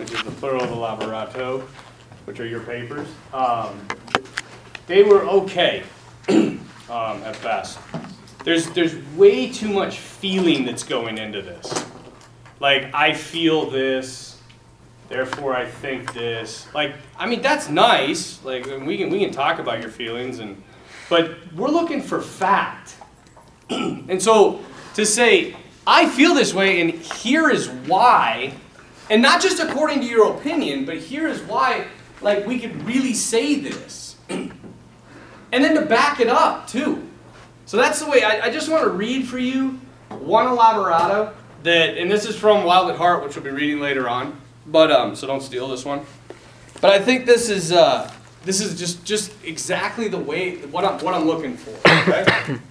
[0.00, 1.60] which is the plural of the elaborato,
[2.24, 3.86] which are your papers, um,
[4.86, 5.82] they were okay
[6.30, 7.78] um, at best.
[8.42, 11.84] There's, there's way too much feeling that's going into this.
[12.60, 14.40] Like, I feel this,
[15.10, 16.66] therefore I think this.
[16.72, 18.42] Like, I mean, that's nice.
[18.42, 20.62] Like, we can, we can talk about your feelings, and,
[21.10, 22.96] but we're looking for fact.
[23.68, 24.64] and so
[24.94, 25.54] to say,
[25.86, 28.54] I feel this way, and here is why,
[29.10, 31.86] and not just according to your opinion, but here is why,
[32.22, 34.16] like, we could really say this.
[34.28, 34.54] and
[35.52, 37.06] then to back it up, too.
[37.66, 41.98] So that's the way, I, I just want to read for you one elaborato that,
[41.98, 44.40] and this is from Wild at Heart, which we'll be reading later on.
[44.66, 46.06] But um, so don't steal this one.
[46.80, 48.10] But I think this is uh,
[48.44, 51.70] this is just just exactly the way what I'm what I'm looking for.
[51.88, 52.58] Okay?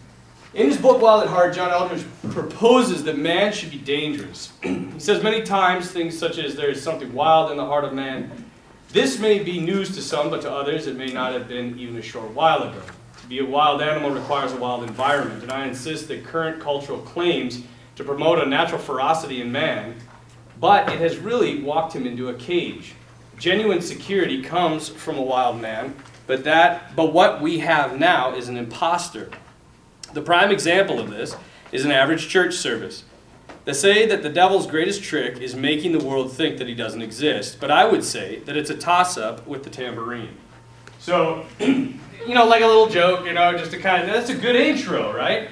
[0.51, 4.51] In his book Wild at Heart, John Eldredge proposes that man should be dangerous.
[4.63, 7.93] he says many times things such as there is something wild in the heart of
[7.93, 8.45] man.
[8.91, 11.97] This may be news to some, but to others it may not have been even
[11.97, 12.81] a short while ago.
[13.21, 16.97] To be a wild animal requires a wild environment, and I insist that current cultural
[16.97, 17.61] claims
[17.95, 19.97] to promote a natural ferocity in man,
[20.59, 22.95] but it has really walked him into a cage.
[23.37, 28.49] Genuine security comes from a wild man, but that but what we have now is
[28.49, 29.29] an impostor.
[30.13, 31.35] The prime example of this
[31.71, 33.03] is an average church service.
[33.65, 37.01] They say that the devil's greatest trick is making the world think that he doesn't
[37.01, 40.35] exist, but I would say that it's a toss up with the tambourine.
[40.99, 44.35] So, you know, like a little joke, you know, just to kind of, that's a
[44.35, 45.49] good intro, right?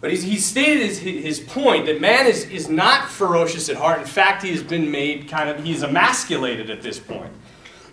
[0.00, 4.00] But he's, he's stated his, his point that man is, is not ferocious at heart.
[4.00, 7.32] In fact, he has been made kind of, he's emasculated at this point.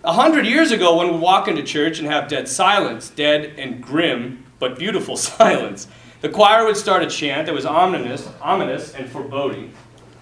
[0.04, 3.82] A hundred years ago, when we walk into church and have dead silence, dead and
[3.82, 5.88] grim, but beautiful silence,
[6.22, 9.74] the choir would start a chant that was ominous, ominous and foreboding.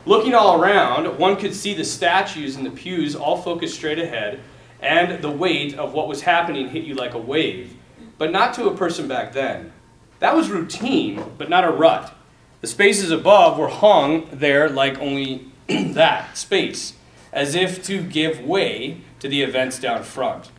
[0.06, 4.40] Looking all around, one could see the statues in the pews all focused straight ahead,
[4.80, 7.76] and the weight of what was happening hit you like a wave,
[8.16, 9.74] but not to a person back then.
[10.20, 12.14] That was routine, but not a rut.
[12.62, 16.94] The spaces above were hung there like only that space,
[17.30, 20.50] as if to give way to the events down front.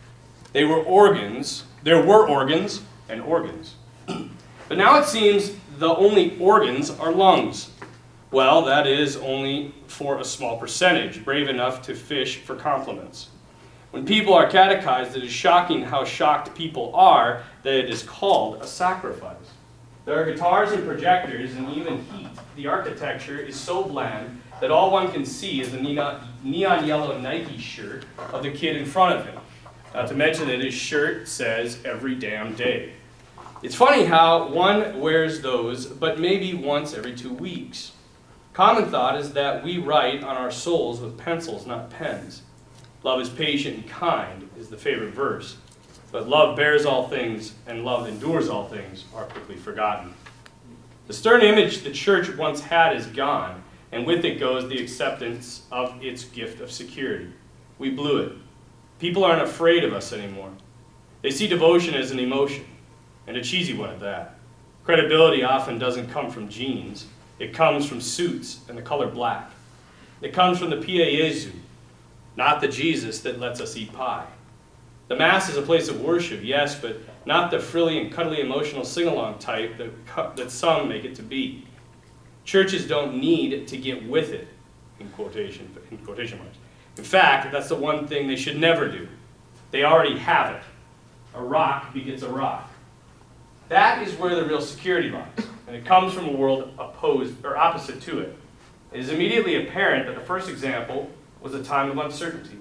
[0.53, 3.73] They were organs, there were organs and organs.
[4.71, 7.71] But now it seems the only organs are lungs.
[8.31, 13.27] Well, that is only for a small percentage, brave enough to fish for compliments.
[13.89, 18.61] When people are catechized, it is shocking how shocked people are that it is called
[18.61, 19.35] a sacrifice.
[20.05, 22.29] There are guitars and projectors and even heat.
[22.55, 27.57] The architecture is so bland that all one can see is the neon yellow Nike
[27.57, 29.41] shirt of the kid in front of him.
[29.93, 32.93] Not to mention that his shirt says every damn day.
[33.63, 37.91] It's funny how one wears those, but maybe once every two weeks.
[38.53, 42.41] Common thought is that we write on our souls with pencils, not pens.
[43.03, 45.57] Love is patient and kind is the favorite verse.
[46.11, 50.15] But love bears all things, and love endures all things, are quickly forgotten.
[51.05, 55.67] The stern image the church once had is gone, and with it goes the acceptance
[55.71, 57.31] of its gift of security.
[57.77, 58.33] We blew it.
[58.97, 60.51] People aren't afraid of us anymore.
[61.21, 62.65] They see devotion as an emotion
[63.31, 64.35] and a cheesy one at that.
[64.83, 67.05] Credibility often doesn't come from genes,
[67.39, 69.49] it comes from suits and the color black.
[70.21, 71.51] It comes from the Pie Jesu,
[72.35, 74.27] not the Jesus that lets us eat pie.
[75.07, 78.83] The Mass is a place of worship, yes, but not the frilly and cuddly emotional
[78.83, 81.65] sing along type that, that some make it to be.
[82.43, 84.49] Churches don't need to get with it,
[84.99, 86.57] in quotation, in quotation marks.
[86.97, 89.07] In fact, that's the one thing they should never do.
[89.71, 90.63] They already have it.
[91.33, 92.70] A rock begets a rock.
[93.71, 97.55] That is where the real security lies, and it comes from a world opposed or
[97.55, 98.35] opposite to it.
[98.91, 101.09] It is immediately apparent that the first example
[101.39, 102.57] was a time of uncertainty.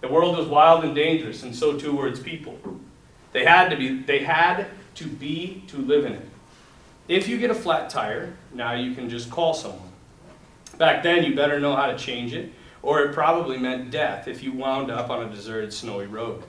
[0.00, 2.58] The world was wild and dangerous, and so too were its people.
[3.30, 4.66] They had to be, they had
[4.96, 6.28] to be to live in it.
[7.06, 9.92] If you get a flat tire, now you can just call someone.
[10.78, 12.50] Back then, you better know how to change it,
[12.82, 16.42] or it probably meant death if you wound up on a deserted, snowy road.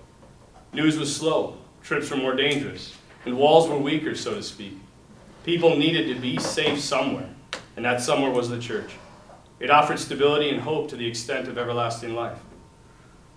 [0.74, 4.77] News was slow, trips were more dangerous and walls were weaker, so to speak.
[5.44, 7.29] People needed to be safe somewhere,
[7.75, 8.91] and that somewhere was the church.
[9.59, 12.39] It offered stability and hope to the extent of everlasting life.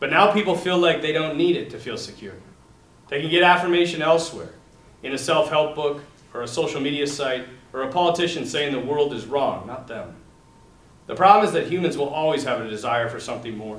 [0.01, 2.35] But now people feel like they don't need it to feel secure.
[3.09, 4.55] They can get affirmation elsewhere,
[5.03, 6.03] in a self help book,
[6.33, 10.17] or a social media site, or a politician saying the world is wrong, not them.
[11.07, 13.77] The problem is that humans will always have a desire for something more.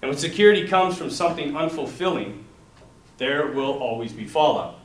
[0.00, 2.42] And when security comes from something unfulfilling,
[3.18, 4.78] there will always be fallout.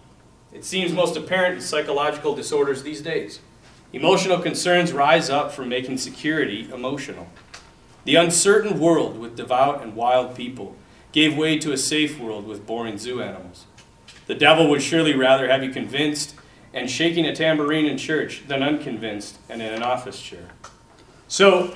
[0.51, 3.39] It seems most apparent in psychological disorders these days.
[3.93, 7.27] Emotional concerns rise up from making security emotional.
[8.05, 10.75] The uncertain world with devout and wild people
[11.11, 13.65] gave way to a safe world with boring zoo animals.
[14.27, 16.35] The devil would surely rather have you convinced
[16.73, 20.49] and shaking a tambourine in church than unconvinced and in an office chair.
[21.27, 21.75] So,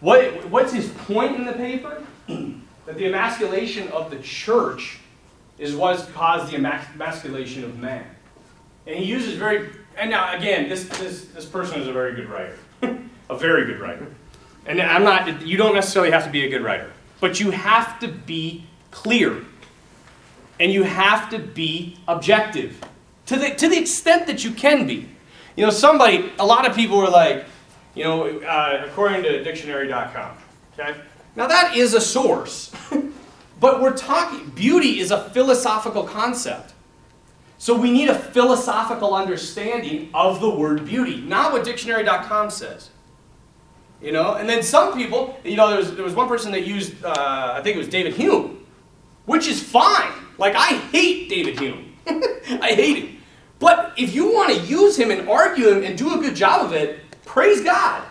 [0.00, 2.02] what, what's his point in the paper?
[2.26, 4.98] that the emasculation of the church
[5.62, 8.04] is what has caused the emasculation of man.
[8.86, 12.28] And he uses very, and now again, this, this, this person is a very good
[12.28, 12.58] writer.
[13.30, 14.08] a very good writer.
[14.66, 18.00] And I'm not, you don't necessarily have to be a good writer, but you have
[18.00, 19.44] to be clear.
[20.58, 22.80] And you have to be objective
[23.26, 25.08] to the, to the extent that you can be.
[25.56, 27.44] You know, somebody, a lot of people were like,
[27.94, 30.36] you know, uh, according to dictionary.com,
[30.72, 30.98] okay?
[31.36, 32.72] Now that is a source,
[33.62, 36.74] but we're talking, beauty is a philosophical concept.
[37.58, 42.90] So we need a philosophical understanding of the word beauty, not what dictionary.com says.
[44.00, 46.66] You know, and then some people, you know, there was, there was one person that
[46.66, 48.66] used, uh, I think it was David Hume,
[49.26, 50.12] which is fine.
[50.38, 51.94] Like, I hate David Hume.
[52.08, 53.22] I hate him.
[53.60, 56.66] But if you want to use him and argue him and do a good job
[56.66, 58.02] of it, praise God.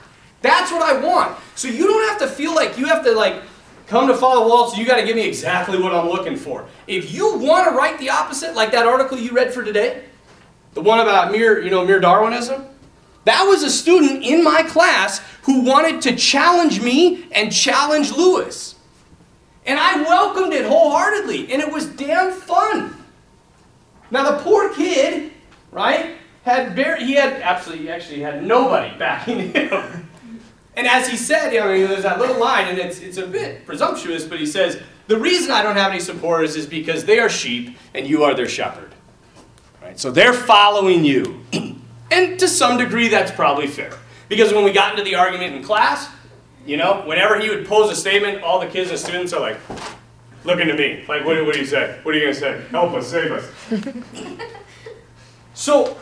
[0.42, 1.38] That's what I want.
[1.56, 3.44] So you don't have to feel like you have to like
[3.92, 6.66] come to Father Waltz, you got to give me exactly what I'm looking for.
[6.88, 10.06] If you want to write the opposite, like that article you read for today,
[10.74, 12.66] the one about mere, you know, mere Darwinism,
[13.26, 18.76] that was a student in my class who wanted to challenge me and challenge Lewis.
[19.66, 22.96] And I welcomed it wholeheartedly, and it was damn fun.
[24.10, 25.34] Now the poor kid,
[25.70, 30.10] right, had very, he had absolutely actually had nobody backing him.
[30.82, 33.68] And as he said, you know, there's that little line, and it's, it's a bit
[33.68, 37.30] presumptuous, but he says, The reason I don't have any supporters is because they are
[37.30, 38.92] sheep and you are their shepherd.
[39.80, 40.00] Right?
[40.00, 41.46] So they're following you.
[42.12, 43.92] and to some degree, that's probably fair.
[44.28, 46.10] Because when we got into the argument in class,
[46.66, 49.60] you know, whenever he would pose a statement, all the kids and students are like,
[50.46, 51.06] looking to me.
[51.08, 52.00] Like, what, what do you say?
[52.02, 52.62] What are you going to say?
[52.72, 53.48] Help us, save us.
[55.54, 55.96] so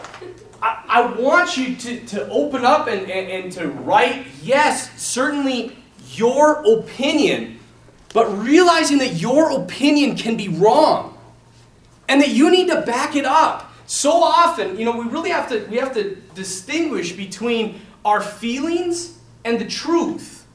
[0.61, 5.77] I, I want you to, to open up and, and, and to write, yes, certainly
[6.13, 7.59] your opinion,
[8.13, 11.17] but realizing that your opinion can be wrong
[12.07, 13.71] and that you need to back it up.
[13.85, 19.17] So often, you know, we really have to we have to distinguish between our feelings
[19.45, 20.45] and the truth.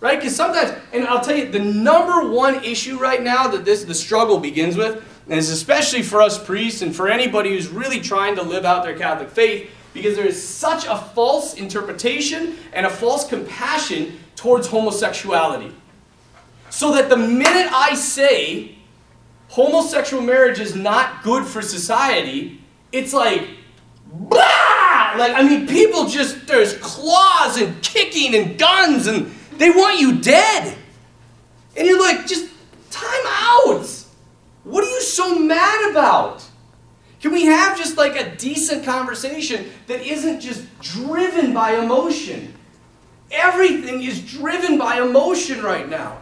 [0.00, 0.18] Right?
[0.18, 3.94] Because sometimes, and I'll tell you, the number one issue right now that this the
[3.94, 8.34] struggle begins with and it's especially for us priests and for anybody who's really trying
[8.34, 12.90] to live out their Catholic faith, because there is such a false interpretation and a
[12.90, 15.72] false compassion towards homosexuality.
[16.68, 18.74] So that the minute I say
[19.48, 22.60] homosexual marriage is not good for society,
[22.90, 23.46] it's like,
[24.06, 24.38] blah!
[25.16, 30.20] Like, I mean, people just, there's claws and kicking and guns and they want you
[30.20, 30.76] dead.
[31.76, 32.48] And you're like, just
[32.90, 33.99] time out.
[34.64, 36.44] What are you so mad about?
[37.20, 42.54] Can we have just like a decent conversation that isn't just driven by emotion?
[43.30, 46.18] Everything is driven by emotion right now.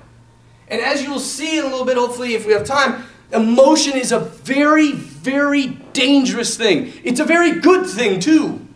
[0.68, 4.12] And as you'll see in a little bit, hopefully, if we have time, emotion is
[4.12, 6.92] a very, very dangerous thing.
[7.04, 8.66] It's a very good thing, too.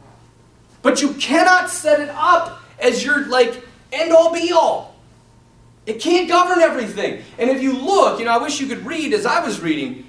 [0.80, 3.62] But you cannot set it up as your like
[3.92, 4.91] end all be all.
[5.86, 7.22] It can't govern everything.
[7.38, 10.08] And if you look, you know, I wish you could read as I was reading,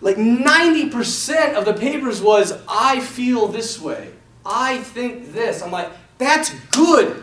[0.00, 4.10] like 90% of the papers was, I feel this way.
[4.44, 5.62] I think this.
[5.62, 7.22] I'm like, that's good.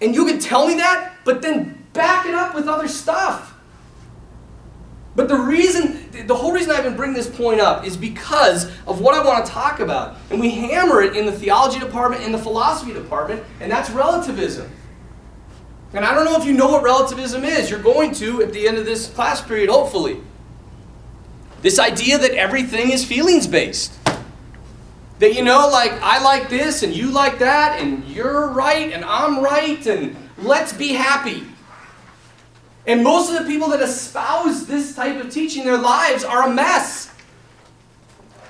[0.00, 3.54] And you can tell me that, but then back it up with other stuff.
[5.16, 9.00] But the reason, the whole reason I even bring this point up is because of
[9.00, 10.16] what I want to talk about.
[10.30, 14.70] And we hammer it in the theology department, in the philosophy department, and that's relativism.
[15.92, 17.68] And I don't know if you know what relativism is.
[17.68, 20.20] You're going to at the end of this class period, hopefully.
[21.62, 23.92] This idea that everything is feelings based.
[25.18, 29.04] That, you know, like, I like this and you like that, and you're right and
[29.04, 31.44] I'm right, and let's be happy.
[32.86, 36.54] And most of the people that espouse this type of teaching, their lives are a
[36.54, 37.12] mess.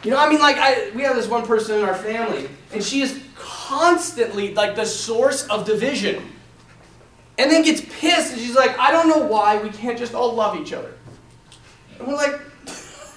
[0.05, 2.85] You know, I mean, like, I, we have this one person in our family, and
[2.85, 6.23] she is constantly like the source of division
[7.41, 10.35] and then gets pissed and she's like, I don't know why we can't just all
[10.35, 10.93] love each other.
[11.99, 12.39] And we're like,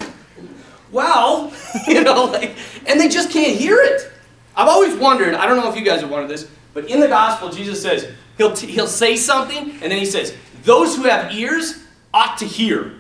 [0.94, 1.51] well,
[1.88, 2.56] you know, like,
[2.88, 4.10] and they just can't hear it.
[4.56, 7.10] I've always wondered, I don't know if you guys have wondered this, but in the
[7.10, 11.34] gospel, Jesus says, he'll, t- he'll say something, and then he says, those who have
[11.34, 12.94] ears ought to hear.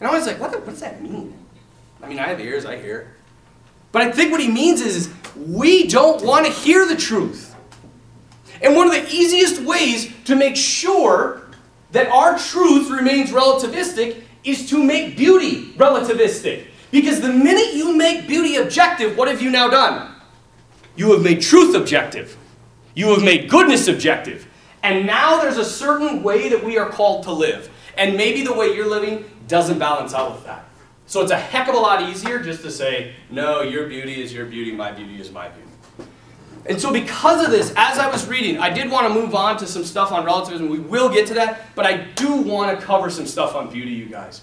[0.00, 1.36] And I was like, what, the, what's that mean?
[2.02, 3.14] I mean, I have ears, I hear.
[3.92, 7.49] But I think what he means is, is we don't want to hear the truth.
[8.62, 11.42] And one of the easiest ways to make sure
[11.92, 16.66] that our truth remains relativistic is to make beauty relativistic.
[16.90, 20.14] Because the minute you make beauty objective, what have you now done?
[20.96, 22.36] You have made truth objective.
[22.94, 24.46] You have made goodness objective.
[24.82, 27.70] And now there's a certain way that we are called to live.
[27.96, 30.64] And maybe the way you're living doesn't balance out with that.
[31.06, 34.32] So it's a heck of a lot easier just to say, no, your beauty is
[34.32, 35.69] your beauty, my beauty is my beauty.
[36.66, 39.56] And so, because of this, as I was reading, I did want to move on
[39.58, 40.68] to some stuff on relativism.
[40.68, 43.92] We will get to that, but I do want to cover some stuff on beauty,
[43.92, 44.42] you guys.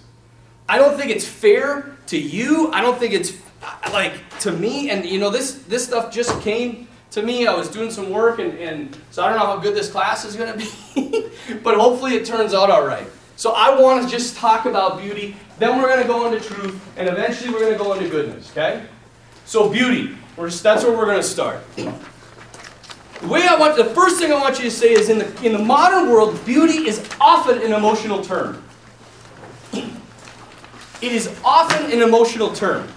[0.67, 2.71] I don't think it's fair to you.
[2.74, 4.89] I don't think it's uh, like to me.
[4.89, 7.47] And you know, this this stuff just came to me.
[7.47, 10.25] I was doing some work, and, and so I don't know how good this class
[10.25, 11.29] is going to be,
[11.63, 13.07] but hopefully it turns out all right.
[13.36, 15.36] So I want to just talk about beauty.
[15.59, 18.50] Then we're going to go into truth, and eventually we're going to go into goodness.
[18.51, 18.83] Okay?
[19.45, 20.17] So beauty.
[20.38, 21.60] We're just, that's where we're going to start.
[21.75, 25.44] The way I want, the first thing I want you to say is in the,
[25.44, 28.63] in the modern world, beauty is often an emotional term.
[29.74, 32.88] It is often an emotional term.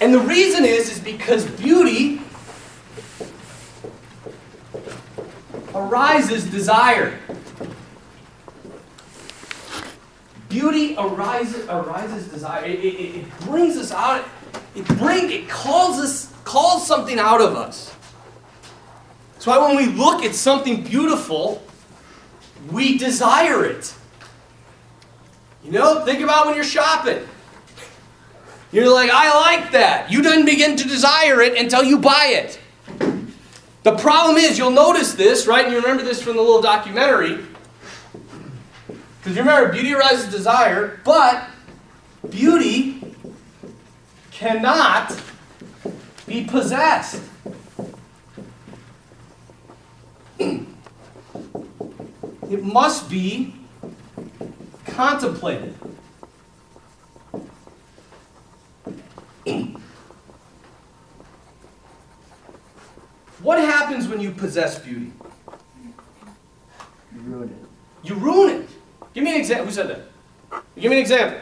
[0.00, 2.22] And the reason is, is because beauty
[5.74, 7.18] arises desire.
[10.50, 12.64] Beauty arises, arises desire.
[12.66, 14.28] It, it, it brings us out.
[14.74, 17.94] It bring it calls us calls something out of us.
[19.34, 21.62] That's why when we look at something beautiful,
[22.70, 23.94] we desire it.
[25.64, 27.26] You know, think about when you're shopping.
[28.72, 30.10] You're like, I like that.
[30.10, 32.60] You didn't begin to desire it until you buy it.
[33.82, 35.64] The problem is, you'll notice this, right?
[35.64, 37.38] And you remember this from the little documentary.
[39.20, 41.46] Because remember, beauty arises desire, but
[42.30, 43.14] beauty
[44.30, 45.14] cannot
[46.26, 47.22] be possessed.
[50.38, 50.64] it
[52.62, 53.54] must be
[54.86, 55.74] contemplated.
[63.42, 65.12] what happens when you possess beauty?
[67.12, 67.56] You ruin it.
[68.02, 68.70] You ruin it.
[69.12, 69.66] Give me an example.
[69.66, 70.62] Who said that?
[70.78, 71.40] Give me an example.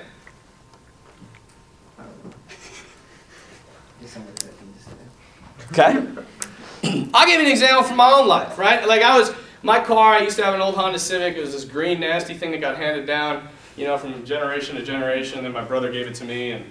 [5.73, 6.03] Okay.
[7.13, 8.87] I'll give you an example from my own life, right?
[8.89, 11.37] Like I was, my car, I used to have an old Honda Civic.
[11.37, 14.83] It was this green, nasty thing that got handed down, you know, from generation to
[14.83, 15.43] generation.
[15.43, 16.65] Then my brother gave it to me, and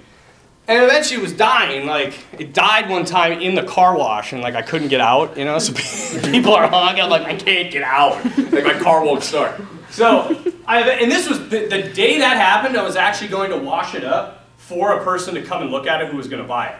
[0.67, 1.85] and eventually it was dying.
[1.85, 5.37] Like it died one time in the car wash, and like I couldn't get out,
[5.37, 5.59] you know.
[5.59, 5.73] So
[6.31, 6.65] people are.
[6.65, 8.23] I'm like, I can't get out.
[8.51, 9.61] Like my car won't start.
[9.91, 10.35] So
[10.67, 12.77] I, and this was the, the day that happened.
[12.77, 15.87] I was actually going to wash it up for a person to come and look
[15.87, 16.75] at it who was going to buy it.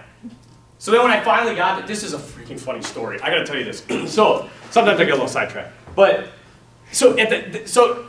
[0.80, 3.20] So then when I finally got it, this is a freaking funny story.
[3.22, 3.84] I gotta tell you this.
[4.14, 5.74] so sometimes I get a little sidetracked.
[5.96, 6.30] But
[6.92, 8.06] so the, so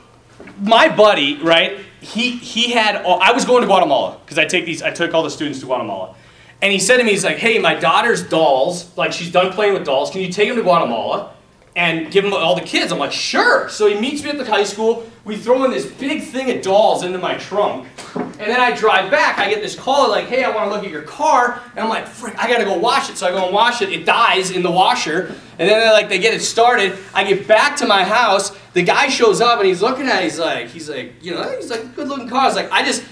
[0.61, 1.79] my buddy, right?
[2.01, 5.15] He he had all, I was going to Guatemala because I take these I took
[5.15, 6.15] all the students to Guatemala.
[6.61, 9.75] And he said to me, he's like, hey, my daughter's dolls, like she's done playing
[9.75, 10.11] with dolls.
[10.11, 11.33] Can you take them to Guatemala
[11.79, 12.91] and give them all the kids?
[12.91, 13.69] I'm like, sure.
[13.69, 15.09] So he meets me at the high school.
[15.25, 17.87] We throw in this big thing of dolls into my trunk.
[18.17, 19.39] And then I drive back.
[19.39, 21.63] I get this call like, hey, I want to look at your car.
[21.71, 23.17] And I'm like, frick, I got to go wash it.
[23.17, 23.91] So I go and wash it.
[23.91, 25.35] It dies in the washer.
[25.61, 26.99] And then like they get it started.
[27.15, 28.57] I get back to my house.
[28.73, 30.25] The guy shows up and he's looking at it.
[30.25, 32.41] He's like, he's like, you know, he's like, good looking car.
[32.41, 33.05] I was like, I just,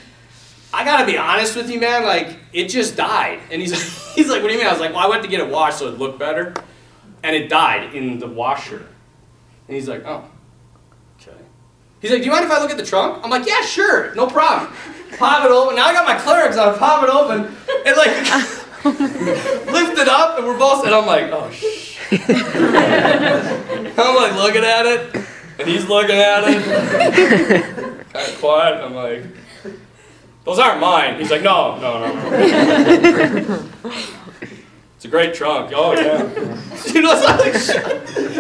[0.75, 2.02] I gotta be honest with you, man.
[2.02, 3.40] Like, it just died.
[3.52, 3.73] And he's
[4.14, 4.66] he's like, what do you mean?
[4.68, 6.54] I was like, well, I went to get it washed so it looked better,
[7.23, 8.87] and it died in the washer.
[9.68, 10.25] And he's like, oh,
[11.20, 11.37] okay.
[12.00, 13.23] He's like, do you mind if I look at the trunk?
[13.25, 14.73] I'm like, yeah, sure, no problem.
[15.18, 15.76] Pop it open.
[15.76, 16.78] Now I got my clerics on.
[16.78, 17.54] Pop it open,
[17.87, 18.16] and like
[19.73, 20.85] lift it up, and we're both.
[20.85, 21.99] And I'm like, oh shh.
[23.99, 25.16] I'm like looking at it,
[25.58, 28.06] and he's looking at it.
[28.12, 28.85] kind of quiet.
[28.85, 29.25] I'm like.
[30.46, 31.18] Those aren't mine.
[31.18, 33.68] He's like, no, no, no.
[35.06, 35.72] It's a great trunk.
[35.75, 36.22] Oh yeah.
[36.92, 37.56] you know, so I think,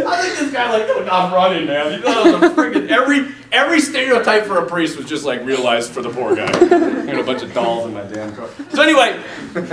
[0.06, 1.92] I think this guy like oh, I'm running, man.
[1.92, 5.44] You know, that was a freaking every every stereotype for a priest was just like
[5.44, 6.46] realized for the poor guy.
[6.46, 8.48] I had a bunch of dolls in my damn car.
[8.70, 9.22] So anyway,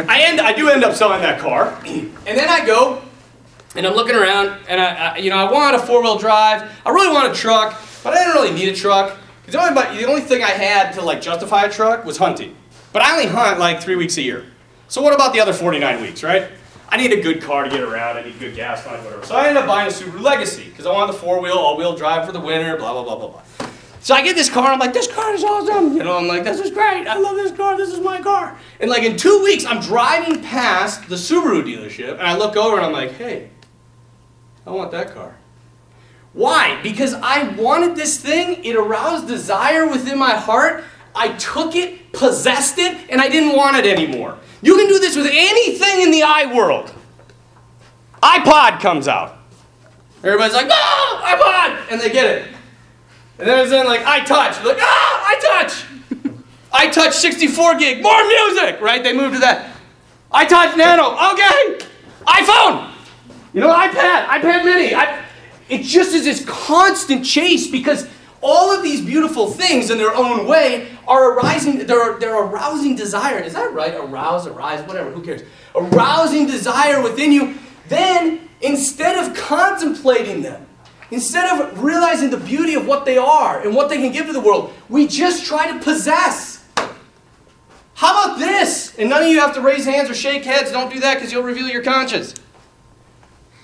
[0.07, 3.01] I end I do end up selling that car, and then I go.
[3.75, 6.69] And I'm looking around, and I, I you know, I want a four-wheel drive.
[6.85, 9.17] I really want a truck, but I didn't really need a truck.
[9.47, 12.55] The only, the only thing I had to like justify a truck was hunting.
[12.91, 14.45] But I only hunt like three weeks a year.
[14.89, 16.51] So what about the other 49 weeks, right?
[16.93, 18.17] I need a good car to get around.
[18.17, 19.25] I need good gas money, whatever.
[19.25, 22.23] So I ended up buying a Subaru Legacy because I wanted the four-wheel, all-wheel drive
[22.23, 23.67] for the winter, blah, blah, blah, blah, blah.
[24.01, 25.97] So I get this car, and I'm like, this car is awesome.
[25.97, 27.07] You know, I'm like, this is great.
[27.07, 27.75] I love this car.
[27.75, 28.55] This is my car.
[28.79, 32.77] And like in two weeks, I'm driving past the Subaru dealership, and I look over,
[32.77, 33.49] and I'm like, hey,
[34.67, 35.35] I want that car.
[36.33, 36.79] Why?
[36.83, 40.83] Because I wanted this thing, it aroused desire within my heart.
[41.15, 44.37] I took it, possessed it, and I didn't want it anymore.
[44.63, 46.93] You can do this with anything in the I world.
[48.21, 49.37] iPod comes out.
[50.23, 51.91] Everybody's like, oh, iPod!
[51.91, 52.47] And they get it.
[53.39, 54.63] And then it's then like, I touch.
[54.63, 55.85] Like, ah, I touch!
[56.71, 59.03] I touch 64 gig, more music, right?
[59.03, 59.69] They move to that.
[60.31, 61.85] I touch nano, okay.
[62.25, 62.89] iPhone,
[63.53, 64.95] you know, iPad, iPad mini.
[64.95, 65.25] I,
[65.67, 68.07] it just is this constant chase because
[68.43, 73.39] all of these beautiful things in their own way are arising, they're, they're arousing desire.
[73.39, 73.93] Is that right?
[73.95, 75.41] Arouse, arise, whatever, who cares?
[75.75, 77.55] Arousing desire within you.
[77.87, 80.67] Then, instead of contemplating them,
[81.11, 84.33] instead of realizing the beauty of what they are and what they can give to
[84.33, 86.65] the world, we just try to possess.
[87.95, 88.95] How about this?
[88.97, 90.71] And none of you have to raise hands or shake heads.
[90.71, 92.33] Don't do that because you'll reveal your conscience.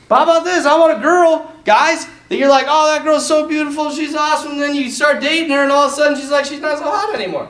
[0.09, 0.65] How about this?
[0.65, 4.53] I want a girl, guys, that you're like, oh, that girl's so beautiful, she's awesome.
[4.53, 6.79] And then you start dating her, and all of a sudden she's like, she's not
[6.79, 7.47] so hot anymore.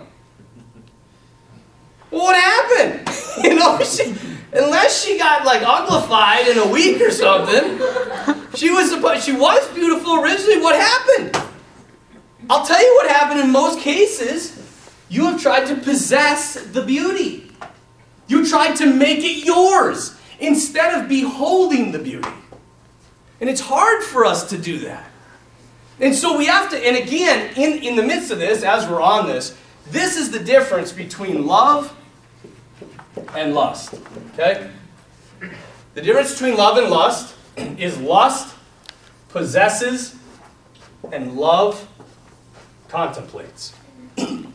[2.10, 3.10] What happened?
[3.44, 4.13] you know, she,
[4.51, 7.78] unless she got like uglified in a week or something,
[8.56, 10.60] she was supposed, she was beautiful originally.
[10.62, 11.50] What happened?
[12.50, 14.58] I'll tell you what happened in most cases.
[15.08, 17.51] You have tried to possess the beauty.
[18.28, 22.30] You tried to make it yours instead of beholding the beauty.
[23.41, 25.10] And it's hard for us to do that.
[26.00, 29.01] And so we have to, and again, in, in the midst of this, as we're
[29.01, 29.58] on this,
[29.91, 31.96] this is the difference between love
[33.36, 33.96] and lust.
[34.34, 34.69] Okay?
[35.93, 38.55] The difference between love and lust is lust
[39.29, 40.15] possesses
[41.12, 41.88] and love
[42.88, 43.74] contemplates.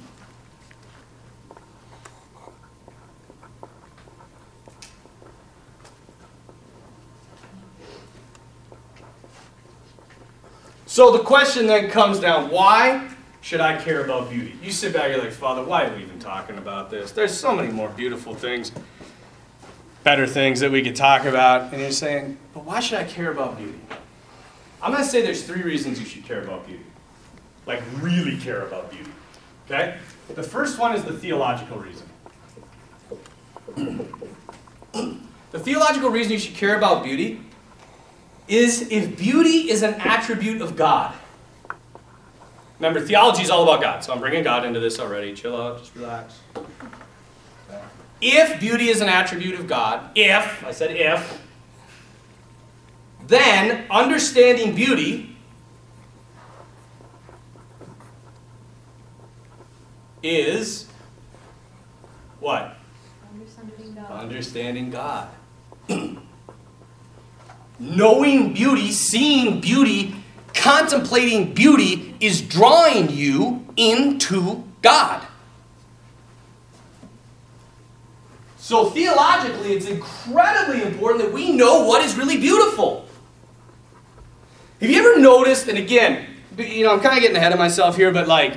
[10.95, 13.11] So the question then comes down why
[13.41, 14.55] should I care about beauty?
[14.63, 17.11] You sit back, you're like, Father, why are we even talking about this?
[17.11, 18.71] There's so many more beautiful things,
[20.05, 21.73] better things that we could talk about.
[21.73, 23.81] And you're saying, but why should I care about beauty?
[24.81, 26.85] I'm going to say there's three reasons you should care about beauty.
[27.67, 29.11] Like, really care about beauty.
[29.67, 29.97] Okay?
[30.33, 32.07] The first one is the theological reason.
[35.51, 37.41] the theological reason you should care about beauty
[38.49, 41.15] is if beauty is an attribute of God.
[42.79, 45.33] Remember, theology is all about God, so I'm bringing God into this already.
[45.35, 46.41] Chill out, just relax.
[48.21, 51.43] If beauty is an attribute of God, if, I said if,
[53.27, 55.37] then understanding beauty
[60.23, 60.89] is
[62.41, 62.77] what?
[63.33, 64.11] Understanding God.
[64.11, 65.29] Understanding God.
[67.79, 70.15] Knowing beauty, seeing beauty,
[70.55, 75.27] contemplating beauty is drawing you into God.
[78.57, 83.07] So, theologically, it's incredibly important that we know what is really beautiful.
[84.81, 87.97] Have you ever noticed, and again, you know, I'm kind of getting ahead of myself
[87.97, 88.57] here, but like,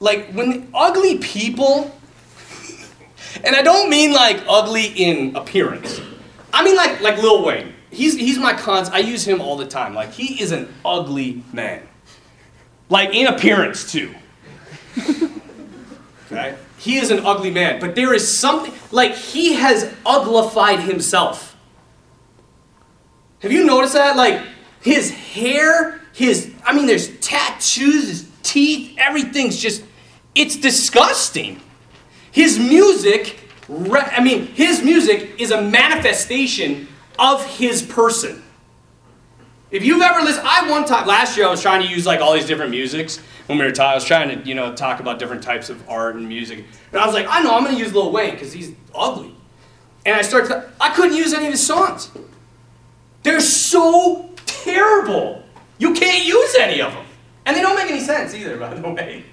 [0.00, 1.96] like when ugly people,
[3.44, 6.00] and I don't mean like ugly in appearance,
[6.52, 7.74] I mean like like Lil Wayne.
[7.90, 8.88] He's he's my cons.
[8.88, 9.94] I use him all the time.
[9.94, 11.82] Like he is an ugly man,
[12.88, 14.14] like in appearance too.
[16.26, 21.56] okay, he is an ugly man, but there is something like he has uglified himself.
[23.40, 24.16] Have you noticed that?
[24.16, 24.40] Like
[24.80, 29.82] his hair, his I mean, there's tattoos, his teeth, everything's just
[30.34, 31.60] it's disgusting.
[32.30, 36.86] His music, I mean, his music is a manifestation
[37.20, 38.42] of his person.
[39.70, 42.20] If you've ever listened, I one time last year I was trying to use like
[42.20, 43.92] all these different musics when we were talking.
[43.92, 47.00] I was trying to you know talk about different types of art and music, and
[47.00, 49.32] I was like, I know I'm going to use Lil Wayne because he's ugly,
[50.04, 50.48] and I started.
[50.48, 52.10] To, I couldn't use any of his songs.
[53.22, 55.44] They're so terrible.
[55.78, 57.06] You can't use any of them,
[57.46, 59.24] and they don't make any sense either, by the way.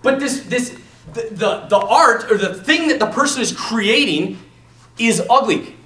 [0.00, 0.78] But this this
[1.12, 4.38] the, the, the art or the thing that the person is creating
[4.96, 5.76] is ugly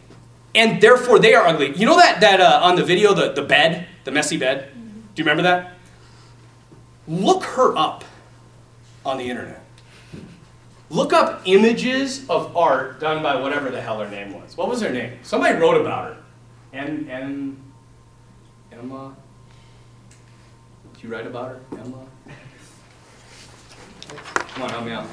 [0.55, 1.75] and therefore they are ugly.
[1.77, 4.71] You know that that uh, on the video, the, the bed, the messy bed.
[4.75, 5.73] Do you remember that?
[7.07, 8.05] Look her up
[9.05, 9.62] on the internet.
[10.90, 14.57] Look up images of art done by whatever the hell her name was.
[14.57, 15.19] What was her name?
[15.23, 16.23] Somebody wrote about her.
[16.73, 17.61] And and
[18.73, 19.14] Emma.
[20.95, 22.07] Did you write about her, Emma?
[24.55, 25.07] Come on, help me out.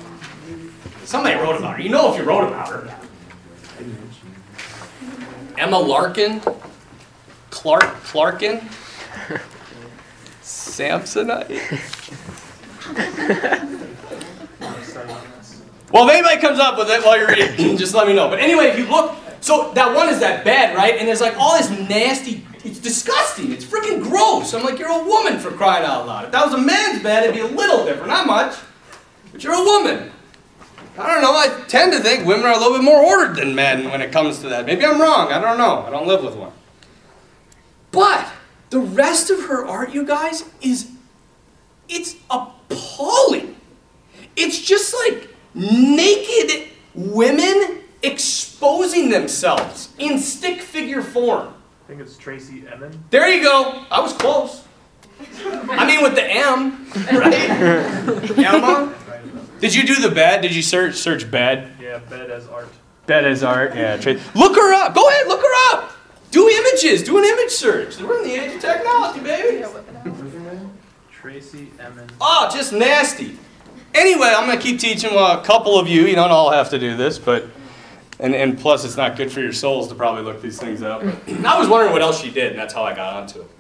[1.06, 1.82] Somebody wrote about her.
[1.82, 2.96] You know if you wrote about her.
[5.58, 6.42] Emma Larkin.
[7.50, 8.62] Clark Clarkin.
[10.42, 11.50] Samsonite.
[15.92, 18.30] Well, if anybody comes up with it while you're eating, just let me know.
[18.30, 20.98] But anyway, if you look, so that one is that bed, right?
[20.98, 23.52] And there's like all this nasty, it's disgusting.
[23.52, 24.54] It's freaking gross.
[24.54, 26.26] I'm like, you're a woman for crying out loud.
[26.26, 28.56] If that was a man's bed, it'd be a little different, not much.
[29.32, 30.12] But you're a woman.
[30.98, 31.32] I don't know.
[31.32, 34.12] I tend to think women are a little bit more ordered than men when it
[34.12, 34.66] comes to that.
[34.66, 35.32] Maybe I'm wrong.
[35.32, 35.84] I don't know.
[35.88, 36.52] I don't live with one.
[37.92, 38.28] But
[38.70, 40.92] the rest of her art, you guys, is
[41.88, 43.56] it's appalling.
[44.36, 51.54] It's just like naked women exposing themselves in stick figure form.
[51.84, 53.04] I think it's Tracey Emin.
[53.10, 53.86] There you go.
[53.92, 54.66] I was close.
[55.46, 57.34] I mean, with the M, right?
[58.40, 58.94] Emma.
[59.62, 60.42] Did you do the bed?
[60.42, 61.72] Did you search search bed?
[61.80, 62.68] Yeah, bed as art.
[63.06, 63.76] Bed as art.
[63.76, 63.96] Yeah.
[63.96, 64.96] Tra- Look her up.
[64.96, 65.92] Go ahead, look her up.
[66.32, 67.04] Do images.
[67.04, 68.00] Do an image search.
[68.00, 69.64] We're in the age of technology, baby.
[71.12, 72.10] Tracey Emin.
[72.20, 73.38] Oh, ah, just nasty.
[73.94, 76.08] Anyway, I'm gonna keep teaching well, a couple of you.
[76.08, 77.46] You don't all have to do this, but
[78.20, 81.04] and, and plus it's not good for your souls to probably look these things up.
[81.28, 83.51] And I was wondering what else she did, and that's how I got onto it.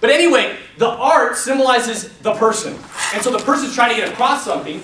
[0.00, 2.76] But anyway, the art symbolizes the person.
[3.14, 4.80] And so the person's trying to get across something.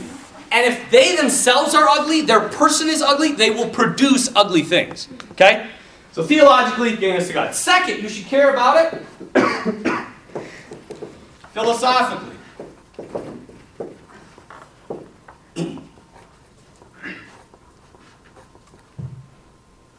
[0.53, 5.09] And if they themselves are ugly, their person is ugly, they will produce ugly things.
[5.33, 5.69] Okay?
[6.13, 7.55] So theologically, getting us to God.
[7.55, 9.03] Second, you should care about it
[11.53, 12.37] philosophically.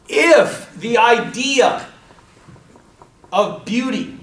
[0.08, 1.86] if the idea
[3.32, 4.17] of beauty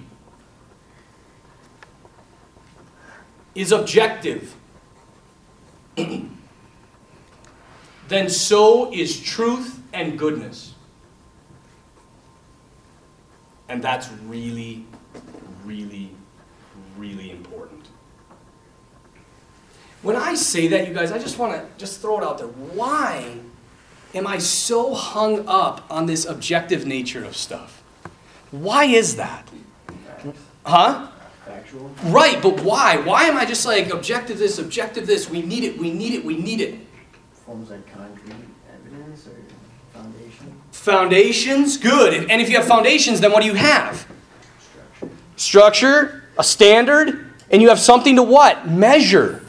[3.56, 4.54] is objective,
[8.08, 10.74] then so is truth and goodness.
[13.68, 14.86] And that's really,
[15.64, 16.12] really,
[16.98, 17.88] really important.
[20.04, 22.48] When I say that, you guys, I just want to just throw it out there.
[22.48, 23.40] Why
[24.14, 27.82] am I so hung up on this objective nature of stuff?
[28.52, 29.48] Why is that?
[30.64, 31.08] Huh?
[31.46, 31.92] Factual.
[32.06, 32.98] Right, but why?
[32.98, 35.30] Why am I just like objective this, objective this?
[35.30, 36.80] We need it, we need it, we need it.
[37.46, 38.34] Forms like concrete
[38.74, 39.36] evidence or
[39.94, 42.32] foundation Foundations, good.
[42.32, 44.08] And if you have foundations, then what do you have?
[44.58, 45.16] structure.
[45.36, 48.68] Structure, a standard, and you have something to what?
[48.68, 49.46] Measure.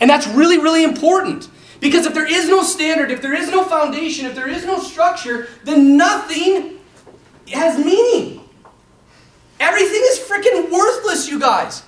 [0.00, 1.50] And that's really, really important.
[1.80, 4.78] Because if there is no standard, if there is no foundation, if there is no
[4.78, 6.78] structure, then nothing
[7.52, 8.43] has meaning.
[9.64, 11.82] Everything is freaking worthless, you guys.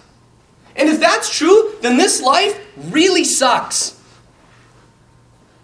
[0.77, 2.59] And if that's true, then this life
[2.91, 4.01] really sucks.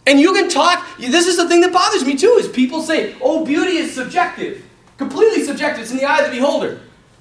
[0.07, 3.16] And you can talk, this is the thing that bothers me too, is people say,
[3.22, 4.62] oh, beauty is subjective.
[4.98, 5.85] Completely subjective.
[5.85, 6.81] It's in the eye of the beholder.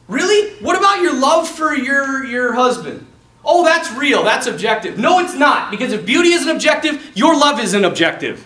[0.09, 0.55] Really?
[0.61, 3.07] What about your love for your, your husband?
[3.45, 4.23] Oh, that's real.
[4.23, 4.97] That's objective.
[4.97, 5.71] No, it's not.
[5.71, 8.45] Because if beauty isn't objective, your love isn't objective.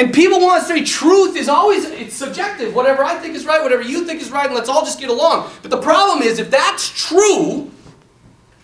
[0.00, 2.74] And people want to say truth is always it's subjective.
[2.74, 5.10] Whatever I think is right, whatever you think is right, and let's all just get
[5.10, 5.50] along.
[5.60, 7.70] But the problem is if that's true,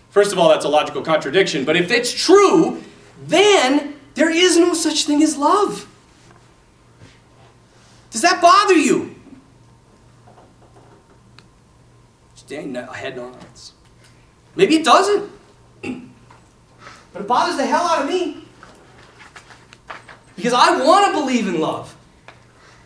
[0.09, 2.81] first of all, that's a logical contradiction, but if it's true,
[3.27, 5.87] then there is no such thing as love.
[8.09, 9.13] Does that bother you?
[12.47, 13.73] Dang, no- head nods.
[14.55, 15.31] Maybe it doesn't.
[17.13, 18.46] But it bothers the hell out of me.
[20.37, 21.93] Because I want to believe in love.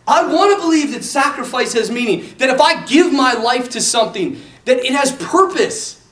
[0.08, 2.34] I want to believe that sacrifice has meaning.
[2.38, 6.04] That if I give my life to something, that it has purpose.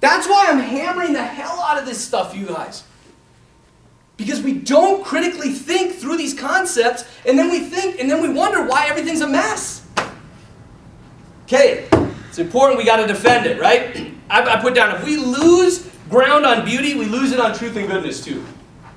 [0.00, 2.84] That's why I'm hammering the hell out of this stuff, you guys.
[4.16, 8.28] Because we don't critically think through these concepts, and then we think, and then we
[8.28, 9.86] wonder why everything's a mess.
[11.44, 11.88] Okay,
[12.28, 14.12] it's important we got to defend it, right?
[14.30, 17.76] I, I put down if we lose ground on beauty, we lose it on truth
[17.76, 18.44] and goodness too,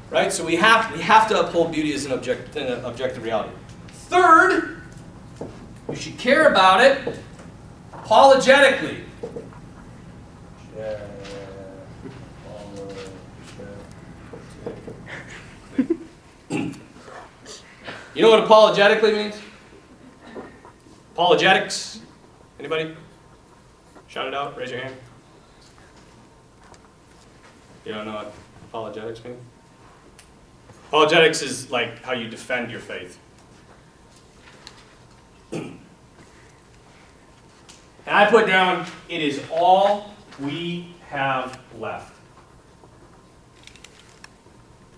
[0.09, 0.31] right?
[0.31, 3.51] So we have we have to uphold beauty as an object, an objective reality.
[3.89, 4.81] Third,
[5.89, 7.19] you should care about it
[7.93, 9.03] apologetically.
[18.15, 19.35] You know what apologetically means?
[21.13, 22.01] Apologetics.
[22.59, 22.93] Anybody?
[24.07, 24.57] Shout it out.
[24.57, 24.95] Raise your hand.
[27.85, 28.33] You don't know what
[28.67, 29.39] apologetics means?
[30.89, 33.19] Apologetics is like how you defend your faith.
[35.52, 35.80] and
[38.08, 42.15] I put down, it is all we have left.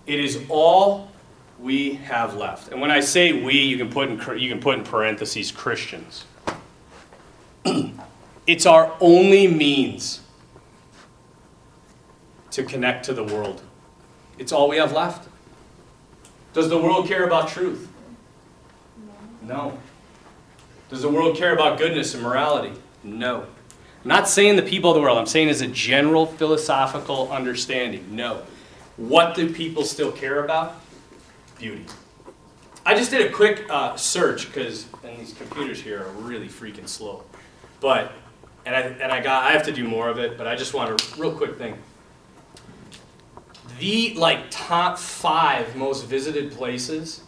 [0.06, 1.10] It is all
[1.58, 2.72] we have left?
[2.72, 6.24] And when I say we, you can put in, you can put in parentheses Christians.
[8.46, 10.20] it's our only means
[12.52, 13.60] to connect to the world.
[14.38, 15.28] It's all we have left.
[16.52, 17.88] Does the world care about truth?
[19.42, 19.78] No.
[20.90, 22.72] Does the world care about goodness and morality?
[23.02, 23.46] No.
[24.04, 28.14] I'm not saying the people of the world, I'm saying as a general philosophical understanding.
[28.14, 28.42] No.
[28.96, 30.80] What do people still care about?
[31.58, 31.86] Beauty.
[32.84, 36.88] I just did a quick uh, search because, and these computers here are really freaking
[36.88, 37.22] slow.
[37.80, 38.12] But,
[38.66, 40.74] and I, and I got, I have to do more of it, but I just
[40.74, 41.78] want a real quick thing.
[43.82, 47.24] The like top five most visited places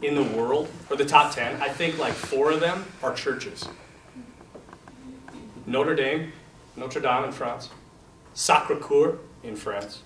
[0.00, 3.68] in the world, or the top 10, I think like four of them are churches.
[5.66, 6.32] Notre Dame,
[6.76, 7.68] Notre Dame in France,
[8.32, 10.00] Sacre Coeur in France,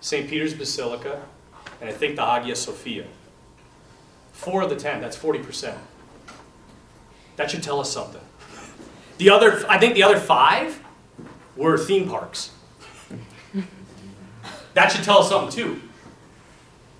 [0.00, 0.30] St.
[0.30, 1.22] Peter's Basilica,
[1.80, 3.08] and I think the Hagia Sophia.
[4.32, 5.76] Four of the 10, that's 40%.
[7.34, 8.22] That should tell us something.
[9.16, 10.80] The other, I think the other five
[11.56, 12.52] were theme parks.
[14.78, 15.80] That should tell us something too.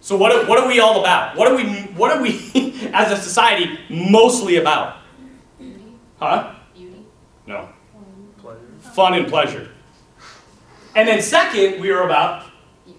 [0.00, 1.36] So what are, what are we all about?
[1.36, 1.62] What are we
[1.94, 4.96] what are we as a society mostly about?
[5.60, 5.80] Beauty,
[6.18, 6.54] Huh?
[6.74, 7.04] beauty,
[7.46, 7.68] No.
[8.42, 8.58] Pleasure.
[8.94, 9.68] Fun and pleasure.
[10.96, 12.50] And then second, we are about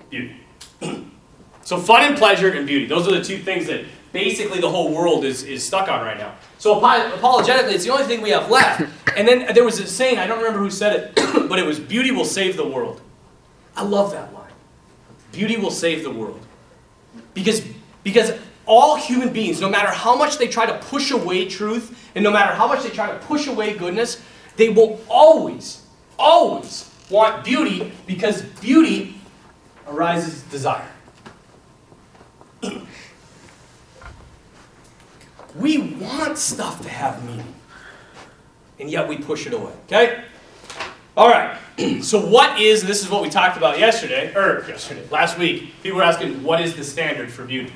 [0.09, 0.37] beauty.
[1.63, 2.85] so fun and pleasure and beauty.
[2.85, 6.17] Those are the two things that basically the whole world is, is stuck on right
[6.17, 6.35] now.
[6.57, 8.83] So apo- apologetically, it's the only thing we have left.
[9.17, 11.81] And then there was a saying, I don't remember who said it, but it was
[11.81, 13.01] beauty will save the world.
[13.75, 14.45] I love that line.
[15.31, 16.39] Beauty will save the world.
[17.33, 17.63] Because,
[18.03, 18.31] because
[18.65, 22.31] all human beings, no matter how much they try to push away truth, and no
[22.31, 24.21] matter how much they try to push away goodness,
[24.57, 25.85] they will always,
[26.17, 29.15] always want beauty because beauty
[29.87, 30.91] arises desire.
[35.55, 37.55] we want stuff to have meaning,
[38.79, 40.25] and yet we push it away, okay?
[41.17, 41.57] All right.
[42.01, 45.73] So what is this is what we talked about yesterday or yesterday last week.
[45.81, 47.73] People were asking what is the standard for beauty?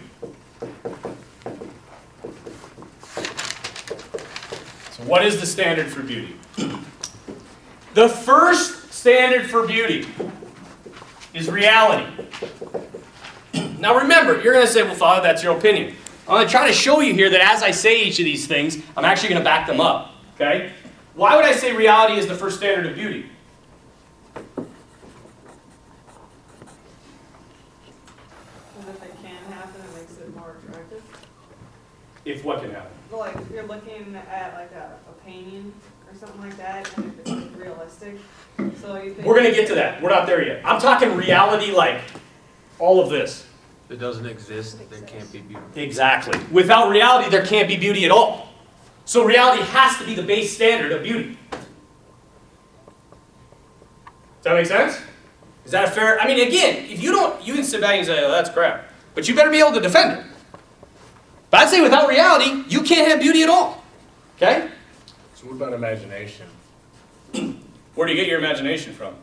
[4.92, 6.36] So what is the standard for beauty?
[7.94, 10.08] The first standard for beauty
[11.36, 12.12] is reality.
[13.80, 15.96] Now remember, you're going to say, "Well, Father, that's your opinion."
[16.28, 18.48] I'm going to try to show you here that as I say each of these
[18.48, 20.14] things, I'm actually going to back them up.
[20.36, 20.72] Okay?
[21.16, 23.30] Why would I say reality is the first standard of beauty?
[28.86, 31.04] And if it can happen, it makes it more attractive.
[32.26, 32.92] If what can happen?
[33.12, 35.74] But like if you're looking at like a, a painting
[36.10, 38.18] or something like that, and if it's like realistic,
[38.82, 39.28] so you think.
[39.28, 40.02] We're going to get to that.
[40.02, 40.62] We're not there yet.
[40.66, 42.02] I'm talking reality like
[42.80, 43.46] all of this.
[43.86, 45.64] If it doesn't exist, there can't be beauty.
[45.76, 46.40] Exactly.
[46.52, 48.48] Without reality, there can't be beauty at all.
[49.06, 51.38] So reality has to be the base standard of beauty.
[51.52, 51.60] Does
[54.44, 55.02] that make sense?
[55.66, 56.20] Is that a fair?
[56.20, 58.90] I mean, again, if you don't, you can sit back and say, "Oh, that's crap,"
[59.16, 60.26] but you better be able to defend it.
[61.54, 63.84] But I'd say without reality, you can't have beauty at all.
[64.38, 64.72] Okay?
[65.36, 66.48] So what about imagination?
[67.94, 69.14] Where do you get your imagination from?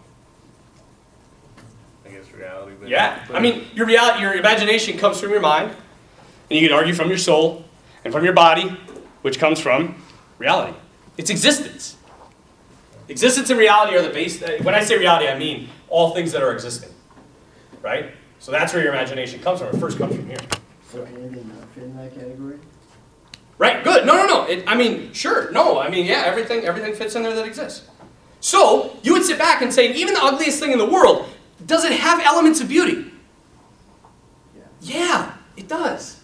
[2.06, 2.76] I guess reality.
[2.78, 3.26] But Yeah.
[3.34, 5.72] I mean, your reality, your imagination comes from your mind,
[6.48, 7.64] and you can argue from your soul
[8.04, 8.78] and from your body,
[9.22, 9.96] which comes from
[10.38, 10.78] reality.
[11.18, 11.96] It's existence.
[13.08, 14.40] Existence and reality are the base.
[14.40, 16.90] uh, When I say reality, I mean all things that are existing.
[17.82, 18.12] Right?
[18.38, 19.74] So that's where your imagination comes from.
[19.74, 20.38] It first comes from here.
[20.92, 22.58] So anything not fit in that category?
[23.58, 23.84] Right?
[23.84, 24.06] Good.
[24.06, 24.44] No, no, no.
[24.46, 25.50] It, I mean, sure.
[25.50, 25.78] No.
[25.78, 26.22] I mean, yeah.
[26.24, 27.86] Everything, everything fits in there that exists.
[28.40, 31.28] So you would sit back and say, even the ugliest thing in the world,
[31.66, 33.12] does it have elements of beauty?
[34.56, 34.62] Yeah.
[34.80, 36.20] Yeah, it does.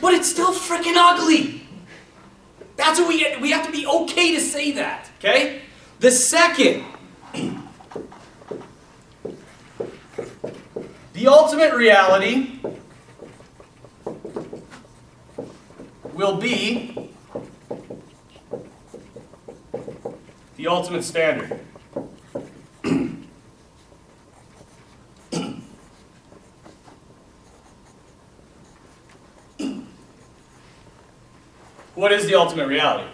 [0.00, 1.62] But it's still freaking ugly.
[2.76, 3.40] That's what we get.
[3.40, 5.10] We have to be okay to say that.
[5.18, 5.62] Okay?
[6.00, 6.84] The second,
[11.12, 12.60] the ultimate reality
[16.18, 17.12] will be
[20.56, 21.60] the ultimate standard.
[31.94, 33.08] What is the ultimate reality?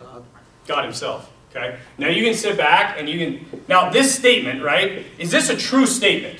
[0.00, 0.24] God,
[0.66, 1.30] God Himself.
[1.50, 1.78] Okay?
[1.98, 3.62] Now you can sit back and you can.
[3.68, 5.04] Now, this statement, right?
[5.18, 6.38] Is this a true statement?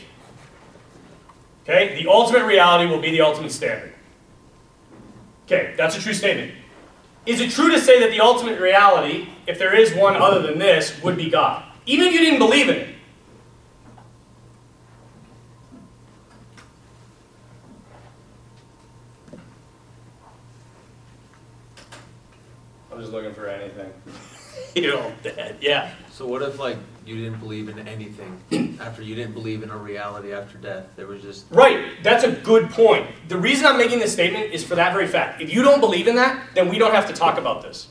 [1.62, 2.00] Okay?
[2.02, 3.92] The ultimate reality will be the ultimate standard.
[5.46, 6.52] Okay, that's a true statement.
[7.26, 10.58] Is it true to say that the ultimate reality, if there is one other than
[10.58, 11.64] this, would be God?
[11.86, 12.88] Even if you didn't believe in it.
[22.90, 23.92] I'm just looking for anything.
[24.74, 25.94] You're all dead, yeah.
[26.10, 29.76] So what if like you didn't believe in anything after you didn't believe in a
[29.76, 30.86] reality after death?
[30.96, 32.02] There was just Right.
[32.02, 33.06] That's a good point.
[33.28, 35.40] The reason I'm making this statement is for that very fact.
[35.40, 37.88] If you don't believe in that, then we don't have to talk about this.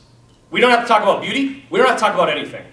[0.50, 1.64] We don't have to talk about beauty.
[1.70, 2.64] We don't have to talk about anything.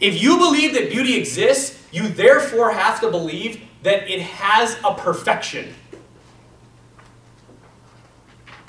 [0.00, 4.94] If you believe that beauty exists, you therefore have to believe that it has a
[4.94, 5.74] perfection.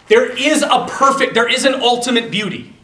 [0.08, 2.76] There is a perfect, there is an ultimate beauty.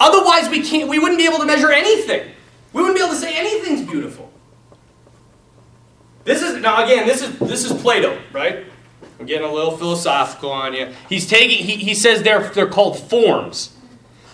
[0.00, 2.33] Otherwise, we can't, we wouldn't be able to measure anything.
[2.74, 4.30] We wouldn't be able to say anything's beautiful.
[6.24, 8.66] This is now again, this is this is Plato, right?
[9.20, 10.92] I'm getting a little philosophical on you.
[11.08, 13.76] He's taking he, he says they're they're called forms.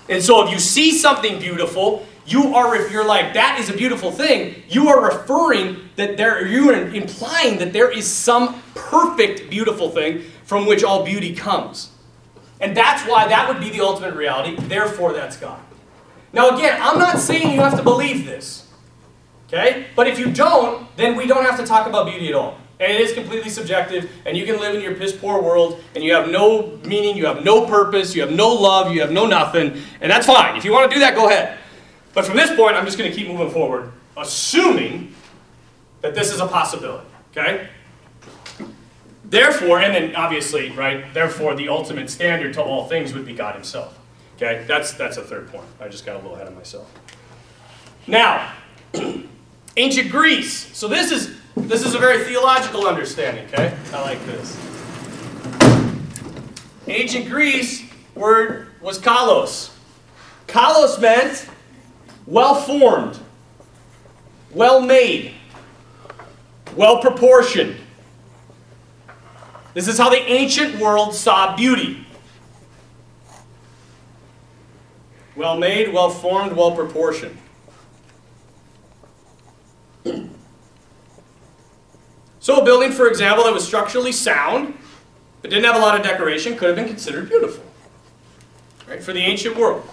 [0.08, 3.76] And so if you see something beautiful, you are if you're like that is a
[3.76, 9.50] beautiful thing, you are referring that there you are implying that there is some perfect
[9.50, 11.90] beautiful thing from which all beauty comes.
[12.58, 14.56] And that's why that would be the ultimate reality.
[14.56, 15.60] Therefore that's God.
[16.32, 18.66] Now again, I'm not saying you have to believe this.
[19.48, 19.86] Okay?
[19.96, 22.58] But if you don't, then we don't have to talk about beauty at all.
[22.78, 26.02] And it is completely subjective, and you can live in your piss poor world, and
[26.02, 29.26] you have no meaning, you have no purpose, you have no love, you have no
[29.26, 30.56] nothing, and that's fine.
[30.56, 31.58] If you want to do that, go ahead.
[32.14, 35.14] But from this point, I'm just going to keep moving forward, assuming
[36.00, 37.06] that this is a possibility.
[37.32, 37.68] Okay?
[39.24, 43.54] Therefore, and then obviously, right, therefore the ultimate standard to all things would be God
[43.54, 43.99] Himself.
[44.42, 44.64] Okay?
[44.66, 45.66] That's that's a third point.
[45.80, 46.90] I just got a little ahead of myself.
[48.06, 48.52] Now,
[49.76, 50.74] ancient Greece.
[50.76, 53.76] So this is this is a very theological understanding, okay?
[53.92, 54.58] I like this.
[56.86, 59.76] Ancient Greece word was kalos.
[60.46, 61.48] Kalos meant
[62.26, 63.18] well formed,
[64.52, 65.34] well made,
[66.74, 67.76] well proportioned.
[69.74, 72.06] This is how the ancient world saw beauty.
[75.40, 77.38] Well made, well formed, well proportioned.
[82.42, 84.72] So a building, for example, that was structurally sound,
[85.42, 87.62] but didn't have a lot of decoration, could have been considered beautiful.
[88.88, 89.86] Right, for the ancient world.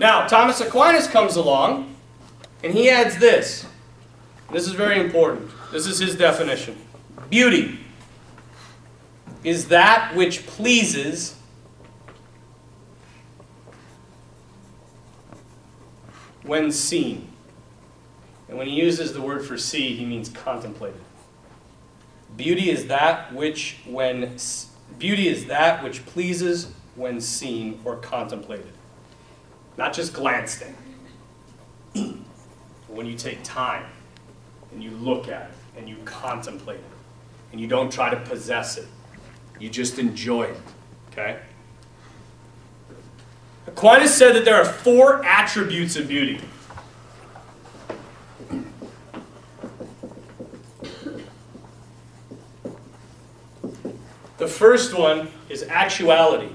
[0.00, 1.94] Now, Thomas Aquinas comes along,
[2.64, 3.66] and he adds this.
[4.50, 5.48] This is very important.
[5.70, 6.76] This is his definition.
[7.30, 7.78] Beauty
[9.44, 11.36] is that which pleases
[16.42, 17.28] when seen.
[18.48, 21.00] And when he uses the word for see, he means contemplated.
[22.36, 24.36] Beauty is that which when
[24.98, 28.72] beauty is that which pleases when seen or contemplated.
[29.76, 32.16] Not just glanced at.
[32.88, 33.86] when you take time
[34.72, 36.84] and you look at it and you contemplate it
[37.52, 38.86] and you don't try to possess it.
[39.58, 40.60] You just enjoy it.
[41.10, 41.38] Okay?
[43.66, 46.40] Aquinas said that there are four attributes of beauty.
[54.38, 56.52] The first one is actuality.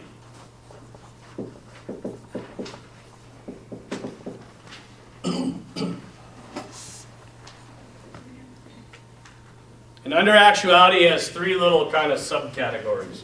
[10.04, 13.24] And under actuality, it has three little kind of subcategories.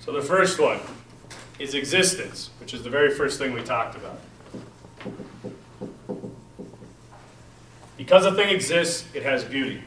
[0.00, 0.80] So the first one
[1.60, 4.18] is existence, which is the very first thing we talked about.
[7.98, 9.82] Because a thing exists, it has beauty.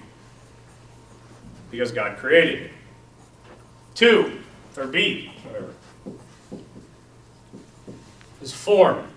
[1.72, 2.72] Because God created it.
[3.96, 4.40] Two,
[4.78, 5.74] or B, whatever,
[8.40, 9.08] is form.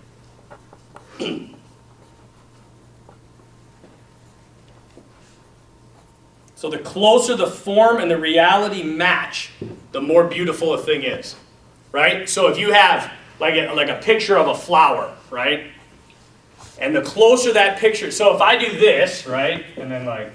[6.55, 9.51] so the closer the form and the reality match,
[9.93, 11.37] the more beautiful a thing is.
[11.93, 12.29] Right?
[12.29, 15.71] So if you have like a, like a picture of a flower, right?
[16.79, 19.65] And the closer that picture, so if I do this, right?
[19.77, 20.33] And then like,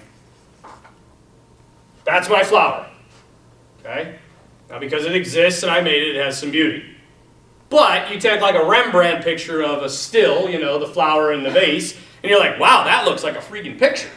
[2.04, 2.88] that's my flower.
[3.80, 4.18] Okay?
[4.70, 6.86] Now, because it exists and I made it, it has some beauty.
[7.70, 11.44] But you take like a Rembrandt picture of a still, you know, the flower in
[11.44, 14.10] the vase, and you're like, wow, that looks like a freaking picture.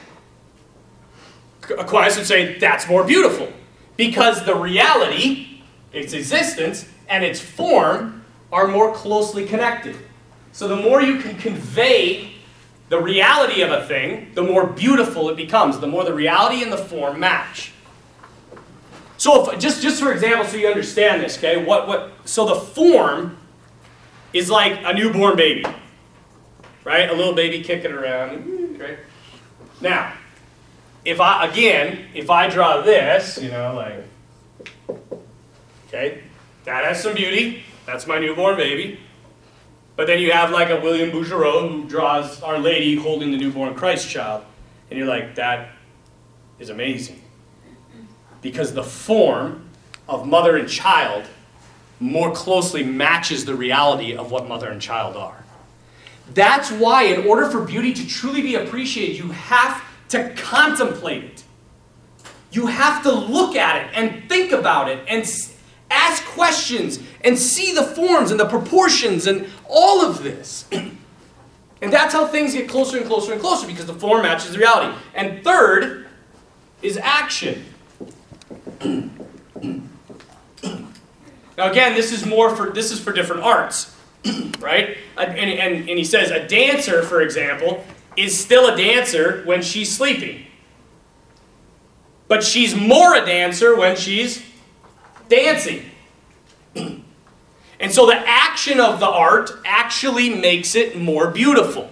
[1.79, 3.51] Aquinas would say that's more beautiful
[3.97, 5.63] because the reality,
[5.93, 9.97] its existence, and its form are more closely connected.
[10.53, 12.35] So the more you can convey
[12.89, 16.73] the reality of a thing, the more beautiful it becomes, the more the reality and
[16.73, 17.73] the form match.
[19.17, 21.65] So if, just, just for example, so you understand this, okay?
[21.65, 23.37] What, what, so the form
[24.33, 25.65] is like a newborn baby,
[26.85, 27.09] right?
[27.09, 28.99] A little baby kicking around, right?
[29.81, 30.13] Now,
[31.05, 34.99] if I, again, if I draw this, you know, like,
[35.89, 36.23] okay,
[36.65, 37.63] that has some beauty.
[37.87, 39.01] That's my newborn baby.
[39.97, 43.75] But then you have like a William Bouguereau who draws Our Lady holding the newborn
[43.75, 44.45] Christ child.
[44.91, 45.71] And you're like, that
[46.59, 47.23] is amazing.
[48.41, 49.69] Because the form
[50.09, 51.25] of mother and child
[52.01, 55.45] more closely matches the reality of what mother and child are.
[56.33, 61.45] That's why, in order for beauty to truly be appreciated, you have to contemplate it.
[62.51, 65.27] You have to look at it and think about it and
[65.95, 70.67] ask questions and see the forms and the proportions and all of this.
[70.73, 74.59] and that's how things get closer and closer and closer because the form matches the
[74.59, 74.97] reality.
[75.15, 76.07] And third
[76.83, 77.65] is action.
[78.85, 79.11] now
[81.71, 83.97] again, this is more for this is for different arts,
[84.59, 84.99] right?
[85.17, 87.85] And, and, and he says a dancer, for example,
[88.17, 90.47] is still a dancer when she's sleeping.
[92.29, 94.43] But she's more a dancer when she's
[95.29, 95.91] dancing.
[97.81, 101.91] And so the action of the art actually makes it more beautiful.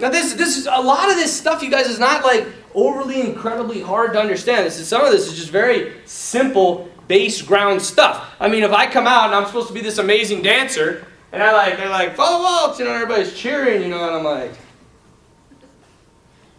[0.00, 3.20] Now this this is a lot of this stuff you guys is not like overly
[3.20, 4.64] incredibly hard to understand.
[4.64, 8.34] This is some of this is just very simple base ground stuff.
[8.40, 11.42] I mean if I come out and I'm supposed to be this amazing dancer and
[11.42, 14.52] I like they're like follow waltz, you know, everybody's cheering, you know, and I'm like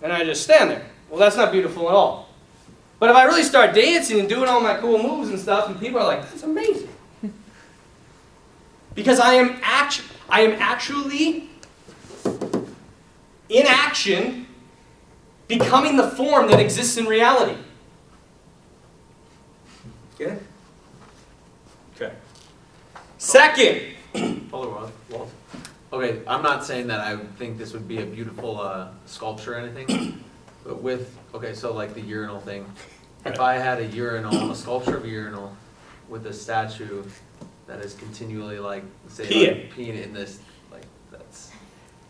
[0.04, 0.86] and I just stand there.
[1.10, 2.21] Well that's not beautiful at all.
[3.02, 5.80] But if I really start dancing and doing all my cool moves and stuff, and
[5.80, 6.88] people are like, that's amazing.
[8.94, 11.50] Because I am act- I am actually
[13.50, 14.46] in action
[15.48, 17.58] becoming the form that exists in reality.
[20.20, 20.44] Get it?
[21.96, 22.14] Okay.
[23.18, 23.82] Second,
[24.52, 25.28] Hold on.
[25.94, 29.58] Okay, I'm not saying that I think this would be a beautiful uh, sculpture or
[29.58, 30.22] anything,
[30.66, 32.66] but with, okay, so like the urinal thing.
[33.26, 35.56] If I had a urinal, a sculpture of a urinal
[36.10, 37.04] with a statue
[37.68, 40.40] that is continually like, say, like, peeing in this,
[40.72, 41.52] like, that's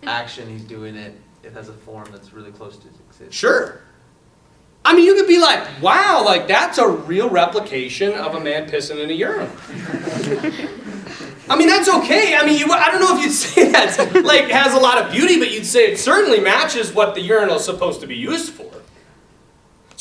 [0.03, 3.36] action, he's doing it, it has a form that's really close to existence.
[3.36, 3.82] Sure.
[4.84, 8.67] I mean, you could be like, wow, like that's a real replication of a man
[8.69, 9.49] pissing in a urinal.
[11.49, 12.36] I mean, that's okay.
[12.36, 15.11] I mean, you, I don't know if you'd say that like has a lot of
[15.11, 18.53] beauty, but you'd say it certainly matches what the urinal is supposed to be used
[18.53, 18.80] for.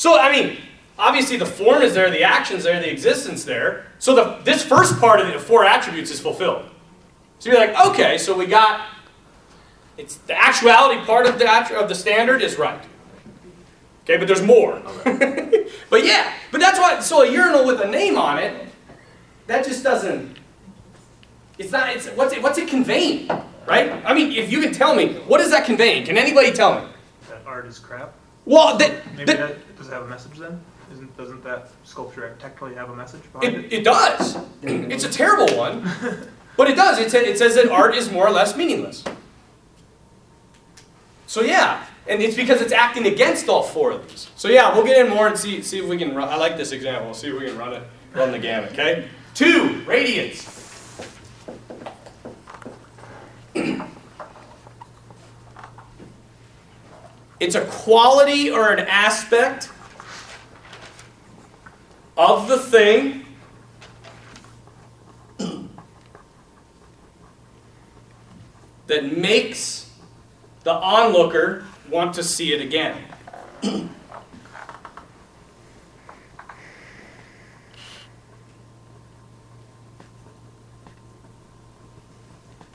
[0.01, 0.57] So, I mean,
[0.97, 3.85] obviously the form is there, the action's there, the existence there.
[3.99, 6.67] So the, this first part of the four attributes is fulfilled.
[7.37, 8.87] So you're like, okay, so we got
[9.99, 12.83] it's the actuality part of the of the standard is right.
[14.03, 14.81] Okay, but there's more.
[15.91, 16.99] but yeah, but that's why.
[17.01, 18.69] So a urinal with a name on it,
[19.45, 20.35] that just doesn't.
[21.59, 21.95] It's not.
[21.95, 22.41] It's what's it?
[22.41, 23.27] What's it conveying?
[23.67, 23.91] Right?
[24.03, 26.05] I mean, if you can tell me, what is that conveying?
[26.05, 26.87] Can anybody tell me?
[27.29, 28.15] That art is crap.
[28.45, 30.61] Well, that, Maybe that that, does it have a message then?
[30.91, 33.73] Isn't, doesn't that sculpture technically have a message behind it, it?
[33.73, 34.37] it does.
[34.61, 35.89] It's a terrible one,
[36.57, 36.99] but it does.
[36.99, 39.03] It, sa- it says that art is more or less meaningless.
[41.27, 44.29] So yeah, and it's because it's acting against all four of these.
[44.35, 46.27] So yeah, we'll get in more and see see if we can run.
[46.27, 47.05] I like this example.
[47.05, 47.83] We'll see if we can run it
[48.13, 48.71] run the gamut.
[48.73, 49.07] Okay.
[49.33, 50.60] Two radiance.
[57.41, 59.71] It's a quality or an aspect
[62.15, 63.25] of the thing
[68.85, 69.91] that makes
[70.63, 72.95] the onlooker want to see it again.
[73.63, 73.89] and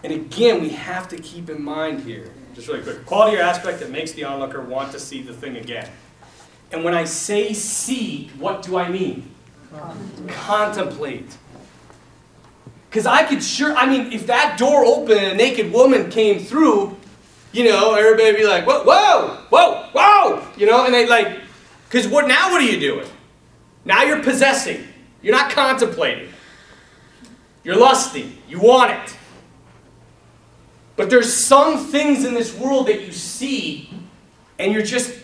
[0.02, 3.90] again, we have to keep in mind here, just really quick, quality or aspect that
[3.90, 5.88] makes the onlooker want to see the thing again.
[6.72, 9.30] And when I say see, what do I mean?
[10.26, 11.36] Contemplate.
[12.88, 16.40] Because I could sure, I mean, if that door opened and a naked woman came
[16.40, 16.96] through,
[17.52, 21.40] you know, everybody would be like, whoa, whoa, whoa, whoa, you know, and they like,
[21.88, 22.50] because what now?
[22.50, 23.06] What are you doing?
[23.84, 24.82] Now you're possessing.
[25.22, 26.32] You're not contemplating.
[27.64, 28.38] You're lusting.
[28.48, 29.15] You want it.
[30.96, 33.90] But there's some things in this world that you see,
[34.58, 35.16] and you're just,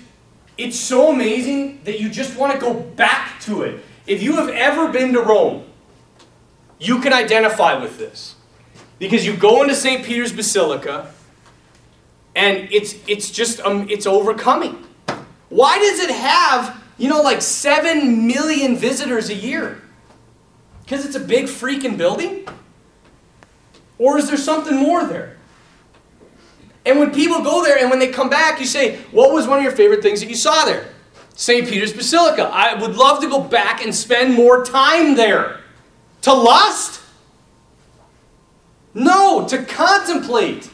[0.58, 3.82] it's so amazing that you just want to go back to it.
[4.06, 5.64] If you have ever been to Rome,
[6.78, 8.34] you can identify with this.
[8.98, 10.04] Because you go into St.
[10.04, 11.12] Peter's Basilica,
[12.36, 14.84] and it's, it's just, um, it's overcoming.
[15.48, 19.82] Why does it have, you know, like 7 million visitors a year?
[20.82, 22.46] Because it's a big freaking building?
[23.98, 25.36] Or is there something more there?
[26.84, 29.58] And when people go there and when they come back, you say, What was one
[29.58, 30.88] of your favorite things that you saw there?
[31.34, 31.68] St.
[31.68, 32.44] Peter's Basilica.
[32.44, 35.60] I would love to go back and spend more time there.
[36.22, 37.00] To lust?
[38.94, 40.68] No, to contemplate,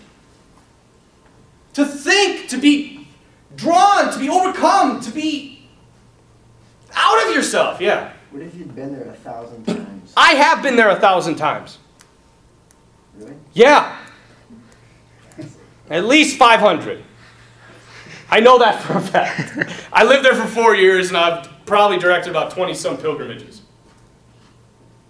[1.75, 3.07] to think, to be
[3.55, 5.69] drawn, to be overcome, to be
[6.95, 7.81] out of yourself.
[7.81, 8.13] Yeah.
[8.31, 10.13] What if you'd been there a thousand times?
[10.17, 11.79] I have been there a thousand times.
[13.17, 13.35] Really?
[13.53, 13.97] Yeah.
[15.91, 17.03] At least 500.
[18.31, 19.73] I know that for a fact.
[19.93, 23.63] I lived there for four years and I've probably directed about 20 some pilgrimages.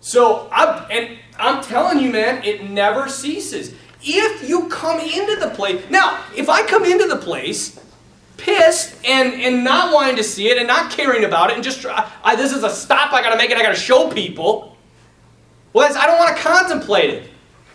[0.00, 3.74] So, I'm, and I'm telling you, man, it never ceases.
[4.00, 7.80] If you come into the place, now, if I come into the place
[8.36, 11.80] pissed and, and not wanting to see it and not caring about it and just,
[11.82, 14.76] try, I, this is a stop, I gotta make it, I gotta show people,
[15.72, 17.30] well, I don't wanna contemplate it.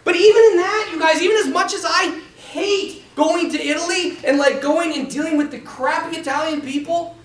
[0.06, 2.22] But even in that, you guys, even as much as I
[2.54, 7.18] hate going to Italy and like going and dealing with the crappy Italian people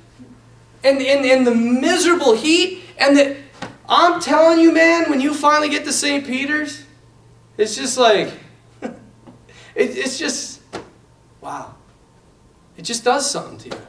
[0.85, 3.37] and, and, and the miserable heat, and that
[3.89, 6.26] I'm telling you, man, when you finally get to St.
[6.26, 6.85] Peter's,
[7.57, 8.33] it's just like,
[8.83, 8.93] it,
[9.74, 10.61] it's just,
[11.41, 11.74] wow.
[12.76, 13.83] It just does something to you.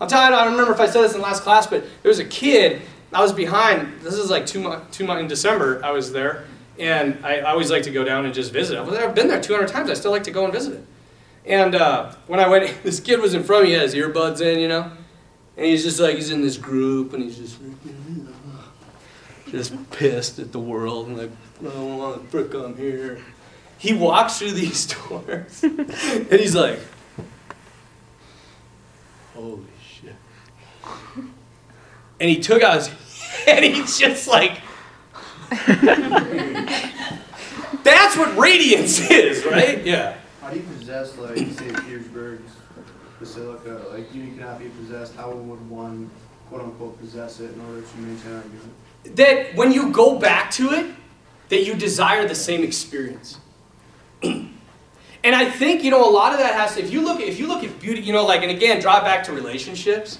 [0.00, 2.08] I'm tell you, I don't remember if I said this in last class, but there
[2.08, 2.82] was a kid,
[3.12, 6.44] I was behind, this is like two months, two months in December, I was there,
[6.78, 8.78] and I, always like to go down and just visit.
[8.78, 10.84] I've I've been there 200 times, I still like to go and visit it.
[11.46, 13.94] And uh, when I went, this kid was in front of me, he had his
[13.94, 14.92] earbuds in, you know,
[15.56, 17.58] and he's just like, he's in this group, and he's just
[19.50, 23.18] just pissed at the world, and like, I don't want to frick I'm here.
[23.78, 26.80] He walks through these doors, and he's like,
[29.34, 30.14] holy shit.
[32.20, 32.90] And he took out his,
[33.48, 34.60] and he's just like,
[37.82, 39.84] that's what radiance is, right?
[39.84, 40.16] Yeah.
[40.40, 41.84] How do you possess, like, St.
[41.84, 42.52] Petersburg's
[43.18, 43.82] Basilica?
[43.90, 45.14] Like, you cannot be possessed.
[45.14, 46.10] How would one,
[46.48, 48.72] quote unquote, possess it in order to maintain argument?
[49.04, 50.86] that when you go back to it,
[51.48, 53.38] that you desire the same experience.
[54.22, 54.50] and
[55.24, 56.82] I think you know a lot of that has to.
[56.82, 59.24] If you look, if you look at beauty, you know, like, and again, draw back
[59.24, 60.18] to relationships.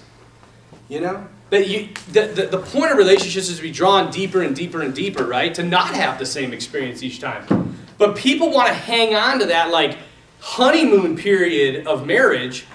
[0.88, 4.42] You know, that you the, the the point of relationships is to be drawn deeper
[4.42, 5.54] and deeper and deeper, right?
[5.54, 7.76] To not have the same experience each time.
[7.96, 9.98] But people want to hang on to that like
[10.40, 12.66] honeymoon period of marriage,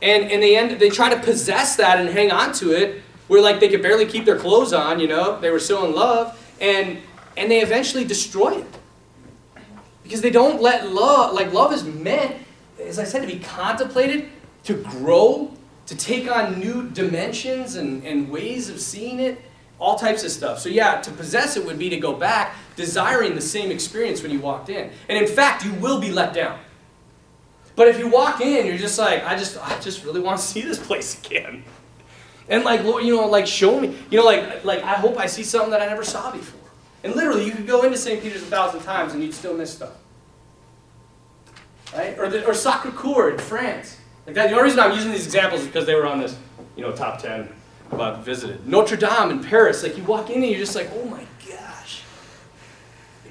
[0.00, 3.40] and and they end they try to possess that and hang on to it where
[3.40, 6.36] like they could barely keep their clothes on, you know, they were so in love,
[6.60, 6.98] and
[7.36, 8.66] and they eventually destroy it.
[10.02, 12.34] Because they don't let love, like love is meant,
[12.82, 14.28] as I said, to be contemplated,
[14.64, 15.52] to grow,
[15.90, 19.42] to take on new dimensions and, and ways of seeing it,
[19.80, 20.60] all types of stuff.
[20.60, 24.30] So yeah, to possess it would be to go back, desiring the same experience when
[24.30, 24.88] you walked in.
[25.08, 26.60] And in fact, you will be let down.
[27.74, 30.46] But if you walk in, you're just like, I just, I just really want to
[30.52, 31.64] see this place again.
[32.48, 33.96] And like, Lord, you know, like show me.
[34.12, 36.60] You know, like, like I hope I see something that I never saw before.
[37.02, 38.22] And literally, you could go into St.
[38.22, 39.94] Peter's a thousand times and you'd still miss stuff.
[41.92, 42.16] Right?
[42.16, 43.99] Or, the, or Sacre-Cœur in France.
[44.26, 44.48] Like that.
[44.48, 46.36] The only reason I'm using these examples is because they were on this,
[46.76, 47.52] you know, top 10
[47.92, 48.66] about visited.
[48.66, 49.82] Notre Dame in Paris.
[49.82, 52.02] Like you walk in and you're just like, oh my gosh.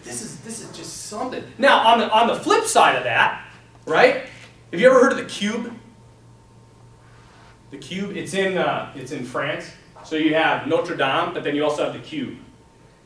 [0.03, 1.43] This is, this is just something.
[1.57, 3.45] Now, on the, on the flip side of that,
[3.85, 4.25] right?
[4.71, 5.73] Have you ever heard of the Cube?
[7.71, 9.71] The Cube, it's in, uh, it's in France.
[10.03, 12.37] So you have Notre Dame, but then you also have the Cube.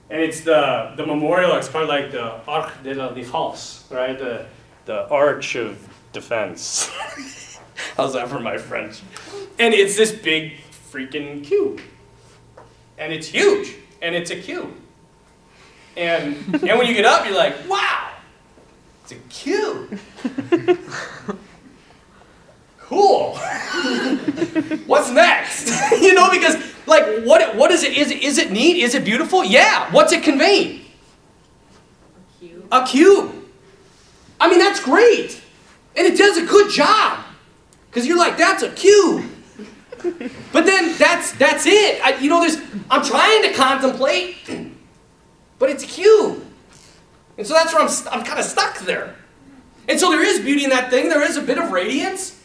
[0.10, 4.18] And it's the, the memorial, it's kind of like the Arc de la Défense, right?
[4.18, 4.46] The,
[4.86, 6.92] the Arch of Defense.
[7.98, 9.02] How's that for my French?
[9.60, 10.54] And it's this big
[10.92, 11.82] freaking cube.
[12.98, 13.76] And it's huge.
[14.02, 14.74] And it's a cube.
[15.96, 18.12] And, and when you get up, you're like, wow,
[19.04, 20.00] it's a cube.
[22.80, 23.38] cool.
[24.86, 25.92] What's next?
[26.02, 26.56] you know, because
[26.86, 27.98] like what what is it?
[27.98, 28.78] Is it is it neat?
[28.78, 29.44] Is it beautiful?
[29.44, 29.92] Yeah.
[29.92, 30.82] What's it conveying?
[32.40, 32.66] Cute.
[32.72, 33.34] A cube.
[34.40, 35.42] I mean, that's great.
[35.96, 37.23] And it does a good job.
[37.94, 39.30] Because you're like, that's a cube.
[40.52, 42.04] But then that's that's it.
[42.04, 42.58] I, you know, there's
[42.90, 44.36] I'm trying to contemplate,
[45.60, 46.44] but it's a cube.
[47.38, 49.16] And so that's where I'm, I'm kind of stuck there.
[49.88, 51.08] And so there is beauty in that thing.
[51.08, 52.40] There is a bit of radiance.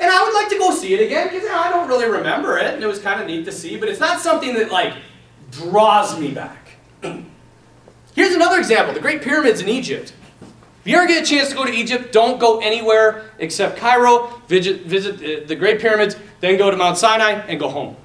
[0.00, 2.08] And I would like to go see it again because you know, I don't really
[2.08, 3.76] remember it, and it was kind of neat to see.
[3.76, 4.94] But it's not something that like
[5.52, 6.72] draws me back.
[8.14, 10.12] Here's another example: the Great Pyramids in Egypt.
[10.84, 14.26] If you ever get a chance to go to Egypt, don't go anywhere except Cairo,
[14.48, 17.96] visit, visit uh, the Great Pyramids, then go to Mount Sinai and go home.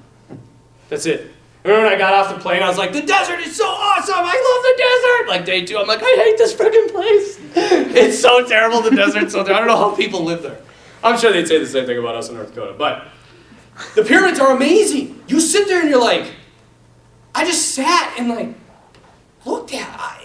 [0.88, 1.30] That's it.
[1.62, 4.14] Remember when I got off the plane, I was like, the desert is so awesome.
[4.16, 5.28] I love the desert.
[5.28, 7.38] Like day two, I'm like, I hate this freaking place.
[7.94, 9.30] it's so terrible, the desert.
[9.30, 9.42] so.
[9.42, 10.58] I don't know how people live there.
[11.04, 12.74] I'm sure they'd say the same thing about us in North Dakota.
[12.78, 13.08] But
[13.94, 15.22] the pyramids are amazing.
[15.28, 16.32] You sit there and you're like,
[17.34, 18.54] I just sat and like
[19.44, 20.19] looked at.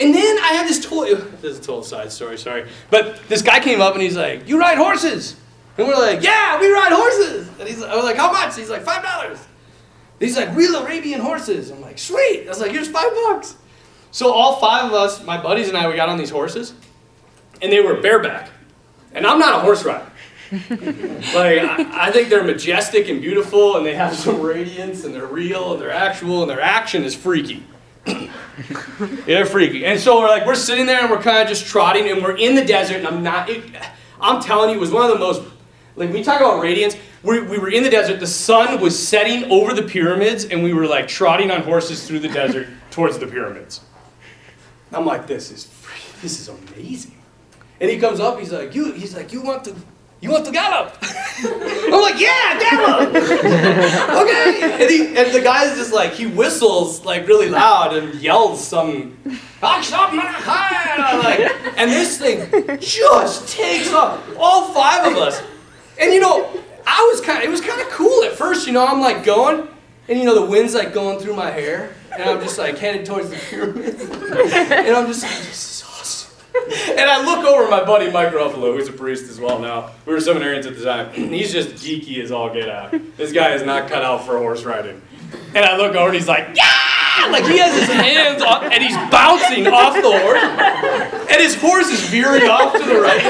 [0.00, 2.68] And then I had this total, this is a total side story, sorry.
[2.90, 5.36] But this guy came up and he's like, you ride horses?
[5.76, 7.48] And we're like, yeah, we ride horses.
[7.58, 8.56] And he's, I was like, how much?
[8.56, 9.38] He's like, five dollars.
[10.18, 11.70] He's like, real Arabian horses.
[11.70, 12.46] I'm like, sweet.
[12.46, 13.56] I was like, here's five bucks.
[14.10, 16.74] So all five of us, my buddies and I, we got on these horses,
[17.62, 18.50] and they were bareback.
[19.12, 20.10] And I'm not a horse rider.
[20.50, 25.26] like I, I think they're majestic and beautiful, and they have some radiance, and they're
[25.26, 27.62] real, and they're actual, and their action is freaky.
[29.26, 29.84] they're freaky.
[29.84, 32.36] And so we're like, we're sitting there, and we're kind of just trotting, and we're
[32.36, 33.48] in the desert, and I'm not.
[33.48, 33.64] It,
[34.20, 35.42] I'm telling you, it was one of the most.
[35.96, 38.20] Like when you talk about radiance, we, we were in the desert.
[38.20, 42.20] The sun was setting over the pyramids, and we were like trotting on horses through
[42.20, 43.80] the desert towards the pyramids.
[44.92, 45.72] I'm like, this is
[46.22, 47.14] this is amazing.
[47.80, 49.74] And he comes up, he's like, you he's like, you want to
[50.20, 50.96] you want to gallop?
[51.02, 53.14] I'm like, yeah, gallop.
[53.14, 54.82] okay.
[54.82, 59.16] And, he, and the guy's just like, he whistles like really loud and yells some,
[61.22, 64.20] like, and this thing just takes off.
[64.38, 65.40] All five of us.
[66.00, 66.48] And you know,
[66.86, 69.24] I was kind of, it was kind of cool at first, you know, I'm like
[69.24, 69.68] going,
[70.08, 73.04] and you know, the wind's like going through my hair, and I'm just like headed
[73.04, 74.02] towards the pyramids.
[74.02, 75.77] and I'm just awesome.
[76.98, 79.90] And I look over my buddy Mike Ruffalo, who's a priest as well now.
[80.04, 81.12] We were seminarians at the time.
[81.30, 82.92] He's just geeky as all get out.
[83.16, 85.00] This guy is not cut out for horse riding.
[85.54, 87.28] And I look over and he's like, yeah!
[87.30, 91.28] Like he has his hands on, and he's bouncing off the horse.
[91.30, 93.22] And his horse is veering off to the right.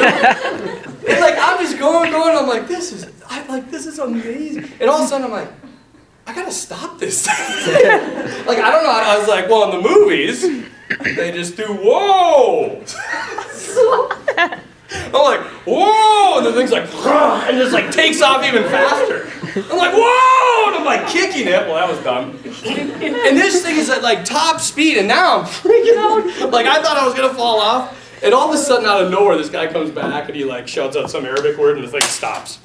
[1.09, 2.37] And like I'm just going, going.
[2.37, 4.71] I'm like, this is, I like, this is amazing.
[4.81, 5.51] And all of a sudden I'm like,
[6.27, 7.27] I gotta stop this.
[7.27, 8.91] like I don't know.
[8.91, 10.45] I was like, well, in the movies,
[10.89, 12.83] they just do whoa.
[14.91, 19.29] I'm like, whoa, and the thing's like, and just like takes off even faster.
[19.71, 21.67] I'm like, whoa, and I'm like kicking it.
[21.67, 22.31] Well, that was dumb.
[22.65, 26.51] And this thing is at like top speed, and now I'm freaking out.
[26.51, 27.98] Like I thought I was gonna fall off.
[28.23, 30.67] And all of a sudden, out of nowhere, this guy comes back and he like
[30.67, 32.59] shouts out some Arabic word, and the thing stops.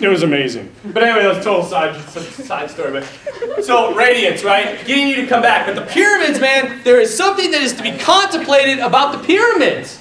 [0.00, 0.72] It was amazing.
[0.84, 2.92] But anyway, that was a total side side story.
[2.92, 4.84] But so radiance, right?
[4.86, 5.66] Getting you to come back.
[5.66, 9.98] But the pyramids, man, there is something that is to be contemplated about the pyramids.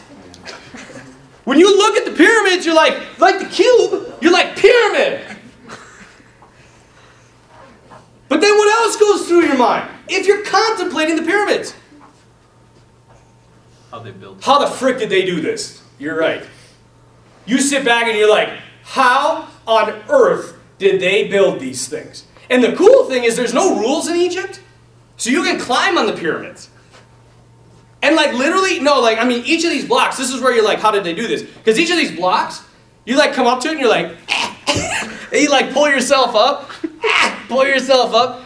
[1.43, 5.37] When you look at the pyramids, you're like, like the cube, you're like pyramid.
[8.27, 9.89] But then what else goes through your mind?
[10.07, 11.73] If you're contemplating the pyramids,
[13.91, 15.83] How they how the frick did they do this?
[15.97, 16.45] You're right.
[17.45, 18.49] You sit back and you're like,
[18.83, 22.25] how on earth did they build these things?
[22.49, 24.61] And the cool thing is, there's no rules in Egypt,
[25.17, 26.69] so you can climb on the pyramids.
[28.01, 30.17] And like literally, no, like I mean, each of these blocks.
[30.17, 31.43] This is where you're like, how did they do this?
[31.43, 32.63] Because each of these blocks,
[33.05, 34.15] you like come up to it and you're like,
[34.67, 36.69] and you like pull yourself up,
[37.49, 38.41] pull yourself up,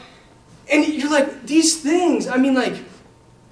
[0.71, 2.27] and you're like, these things.
[2.27, 2.73] I mean, like,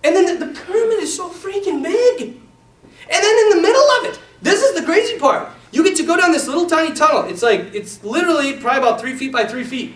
[0.04, 2.22] and then the, the pyramid is so freaking big.
[2.22, 5.50] And then in the middle of it, this is the crazy part.
[5.72, 7.30] You get to go down this little tiny tunnel.
[7.30, 9.96] It's like, it's literally probably about three feet by three feet.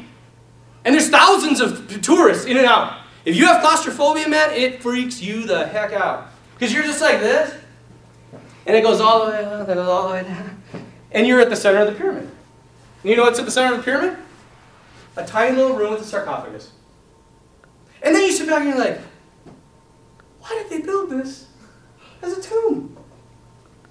[0.84, 3.02] And there's thousands of tourists in and out.
[3.26, 6.28] If you have claustrophobia, man, it freaks you the heck out.
[6.54, 7.54] Because you're just like this,
[8.66, 10.62] and it goes all the way up, it goes all the way down.
[11.12, 12.24] And you're at the center of the pyramid.
[12.24, 14.18] And you know what's at the center of the pyramid?
[15.18, 16.72] A tiny little room with a sarcophagus.
[18.02, 19.00] And then you sit back and you're like,
[20.46, 21.48] why did they build this
[22.22, 22.96] as a tomb?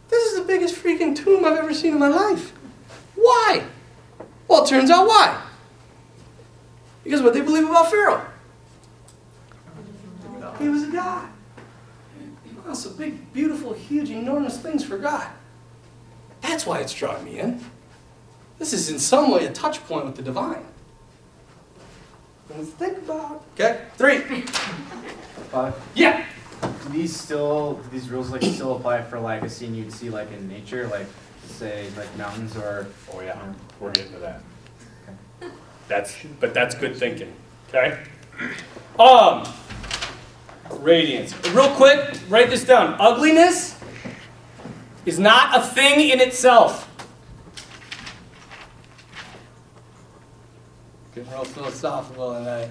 [0.09, 2.53] This is the biggest freaking tomb I've ever seen in my life.
[3.17, 3.65] Why?
[4.47, 5.43] Well, it turns out why.
[7.03, 8.25] Because what they believe about Pharaoh.
[10.61, 11.29] He was a god.
[12.65, 15.27] Well, so big, beautiful, huge, enormous things for God.
[16.41, 17.65] That's why it's drawn me in.
[18.61, 20.65] This is in some way a touch point with the divine.
[22.49, 23.45] Let's think about.
[23.55, 24.21] Okay, three.
[25.51, 25.75] Five.
[25.95, 26.25] Yeah.
[26.65, 30.11] Do these still, do these rules like still apply for like a scene you'd see
[30.11, 31.07] like in nature, like
[31.47, 32.87] say like mountains or?
[33.13, 33.41] Oh yeah,
[33.81, 34.43] we're getting to that.
[35.89, 37.33] That's, but that's good thinking.
[37.69, 38.03] Okay.
[38.99, 39.45] Um.
[40.71, 41.35] Radiance.
[41.51, 42.97] Real quick, write this down.
[42.99, 43.79] Ugliness
[45.05, 46.91] is not a thing in itself.
[51.15, 52.71] Getting real philosophical tonight.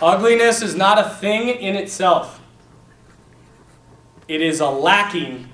[0.00, 2.40] Ugliness is not a thing in itself.
[4.26, 5.48] It is a lacking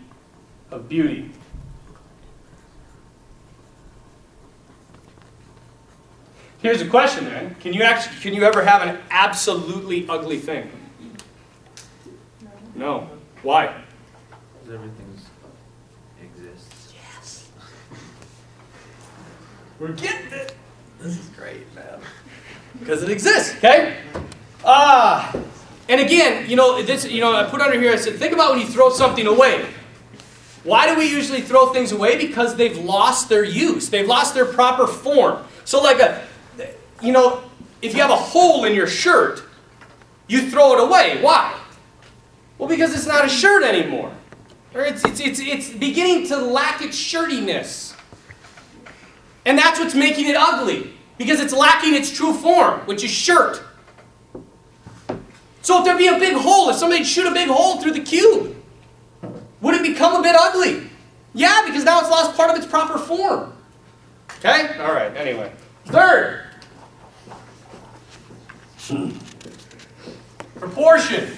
[0.70, 1.30] of beauty.
[6.62, 7.54] Here's a question, then.
[7.56, 10.70] Can you actually can you ever have an absolutely ugly thing?
[12.74, 13.08] No.
[13.42, 13.74] Why?
[14.60, 15.06] Because everything
[16.22, 16.92] exists.
[16.94, 17.50] Yes.
[19.78, 20.54] We're getting it.
[21.00, 22.00] This is great, man.
[22.78, 23.96] Because it exists, okay?
[24.64, 25.34] Ah,
[25.90, 28.52] And again, you know, this, you know, I put under here, I said, think about
[28.52, 29.66] when you throw something away.
[30.62, 32.16] Why do we usually throw things away?
[32.16, 33.90] Because they've lost their use.
[33.90, 35.44] They've lost their proper form.
[35.64, 36.24] So like a,
[37.02, 37.42] you know,
[37.82, 39.42] if you have a hole in your shirt,
[40.28, 41.20] you throw it away.
[41.22, 41.58] Why?
[42.56, 44.14] Well, because it's not a shirt anymore.
[44.74, 47.96] Or it's, it's, it's, it's beginning to lack its shirtiness.
[49.44, 50.92] And that's what's making it ugly.
[51.18, 53.64] Because it's lacking its true form, which is shirt.
[55.62, 58.00] So if there'd be a big hole, if somebody shoot a big hole through the
[58.00, 58.56] cube,
[59.60, 60.88] would it become a bit ugly?
[61.34, 63.52] Yeah, because now it's lost part of its proper form.
[64.38, 64.78] Okay?
[64.78, 65.52] All right, anyway.
[65.86, 66.44] Third,
[70.58, 71.30] proportion.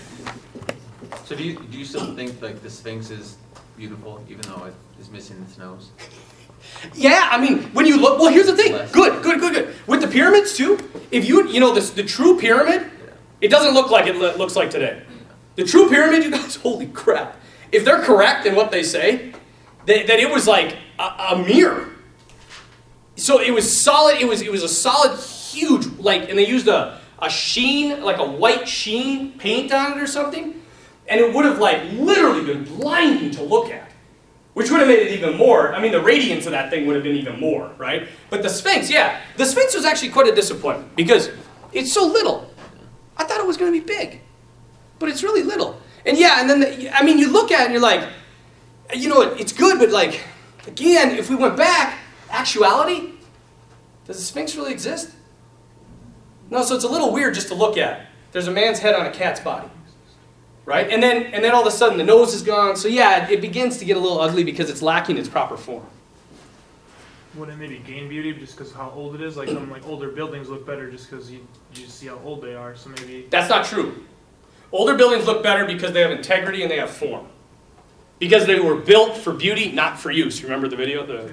[1.25, 3.37] So do you, do you still think like the Sphinx is
[3.77, 5.91] beautiful, even though it is missing its nose?
[6.95, 8.73] Yeah, I mean, when you look, well, here's the thing.
[8.93, 9.75] Good, good, good, good.
[9.87, 10.79] With the pyramids too,
[11.11, 12.91] if you, you know, this, the true pyramid,
[13.43, 15.03] it doesn't look like it lo- looks like today.
[15.57, 17.37] The true pyramid, you guys, holy crap.
[17.71, 19.33] If they're correct in what they say,
[19.87, 21.91] that, that it was like a, a mirror.
[23.17, 24.19] So it was solid.
[24.19, 28.19] It was it was a solid, huge like, and they used a a sheen, like
[28.19, 30.61] a white sheen paint on it or something,
[31.09, 33.91] and it would have like literally been blinding to look at.
[34.55, 35.75] Which would have made it even more.
[35.75, 38.07] I mean, the radiance of that thing would have been even more, right?
[38.29, 41.31] But the Sphinx, yeah, the Sphinx was actually quite a disappointment because
[41.73, 42.52] it's so little.
[43.17, 44.21] I thought it was going to be big,
[44.99, 45.81] but it's really little.
[46.05, 48.09] And yeah, and then the, I mean, you look at it and you're like,
[48.95, 50.23] you know, it, it's good, but like,
[50.67, 51.99] again, if we went back,
[52.31, 53.11] actuality,
[54.07, 55.11] does the Sphinx really exist?
[56.51, 58.07] No, so it's a little weird just to look at.
[58.33, 59.69] There's a man's head on a cat's body
[60.65, 60.91] right?
[60.91, 62.77] And then and then all of a sudden the nose is gone.
[62.77, 65.57] So yeah, it, it begins to get a little ugly because it's lacking its proper
[65.57, 65.87] form.
[67.35, 69.37] Wouldn't it maybe gain beauty just because how old it is?
[69.37, 72.55] Like some like older buildings look better just because you you see how old they
[72.55, 72.77] are.
[72.77, 74.05] So maybe That's not true.
[74.71, 77.27] Older buildings look better because they have integrity and they have form.
[78.19, 80.43] Because they were built for beauty, not for use.
[80.43, 81.05] Remember the video?
[81.05, 81.33] The,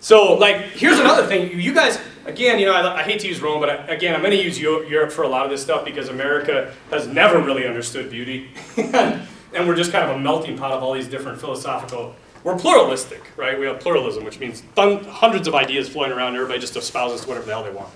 [0.00, 1.60] so, like, here's another thing.
[1.60, 4.20] You guys, again, you know, I, I hate to use Rome, but I, again, I'm
[4.20, 7.66] going to use Europe for a lot of this stuff because America has never really
[7.66, 8.50] understood beauty.
[8.76, 12.14] and we're just kind of a melting pot of all these different philosophical.
[12.44, 13.58] We're pluralistic, right?
[13.58, 17.46] We have pluralism, which means thun- hundreds of ideas floating around, everybody just espouses whatever
[17.46, 17.90] the hell they want.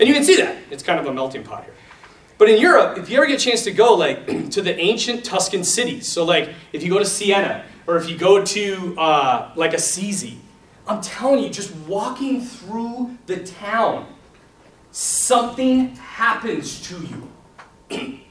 [0.00, 0.56] And you can see that.
[0.70, 1.74] It's kind of a melting pot here.
[2.38, 5.24] But in Europe, if you ever get a chance to go like to the ancient
[5.24, 9.52] Tuscan cities, so like if you go to Siena or if you go to uh,
[9.54, 10.38] like Assisi,
[10.86, 14.12] I'm telling you, just walking through the town,
[14.90, 17.06] something happens to
[17.90, 18.18] you.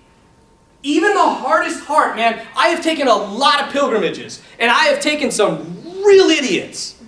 [0.83, 2.45] Even the hardest heart, man.
[2.55, 6.99] I have taken a lot of pilgrimages, and I have taken some real idiots,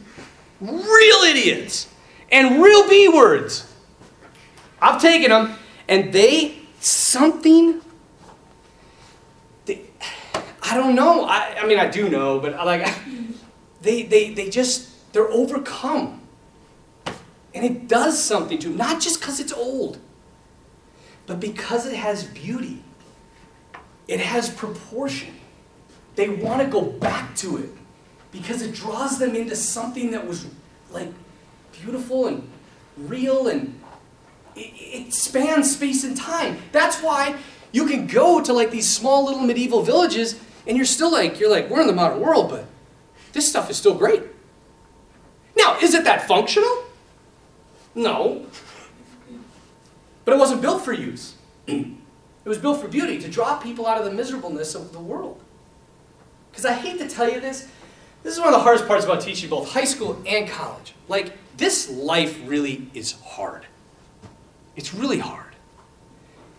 [0.62, 1.90] real idiots,
[2.32, 3.72] and real B words.
[4.82, 5.56] I've taken them,
[5.88, 7.82] and they something.
[9.66, 9.82] They,
[10.62, 11.26] I don't know.
[11.26, 12.94] I, I mean, I do know, but I like
[13.82, 16.22] they they they just they're overcome,
[17.56, 18.78] and it does something to them.
[18.78, 20.00] Not just because it's old,
[21.26, 22.84] but because it has beauty.
[24.08, 25.34] It has proportion.
[26.16, 27.70] They want to go back to it
[28.32, 30.46] because it draws them into something that was
[30.92, 31.10] like
[31.72, 32.48] beautiful and
[32.98, 33.80] real and
[34.56, 36.58] it, it spans space and time.
[36.72, 37.36] That's why
[37.72, 41.50] you can go to like these small little medieval villages and you're still like, you're
[41.50, 42.66] like, we're in the modern world, but
[43.34, 44.24] this stuff is still great.
[45.56, 46.84] Now, is it that functional?
[47.96, 48.46] No.
[50.26, 51.36] But it wasn't built for use.
[52.46, 55.42] It was built for beauty, to draw people out of the miserableness of the world.
[56.52, 57.70] Because I hate to tell you this,
[58.22, 60.94] this is one of the hardest parts about teaching both high school and college.
[61.08, 63.66] Like, this life really is hard.
[64.76, 65.56] It's really hard.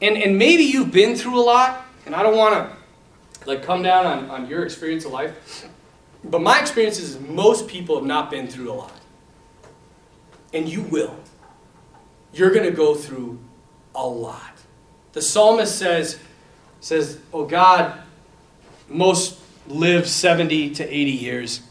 [0.01, 2.77] And, and maybe you've been through a lot, and I don't want to
[3.47, 5.69] like come down on, on your experience of life.
[6.25, 8.93] But my experience is most people have not been through a lot.
[10.53, 11.15] And you will.
[12.33, 13.39] You're going to go through
[13.95, 14.54] a lot.
[15.15, 16.19] The psalmist says,
[16.81, 17.99] says, Oh God,
[18.89, 21.63] most live 70 to 80 years,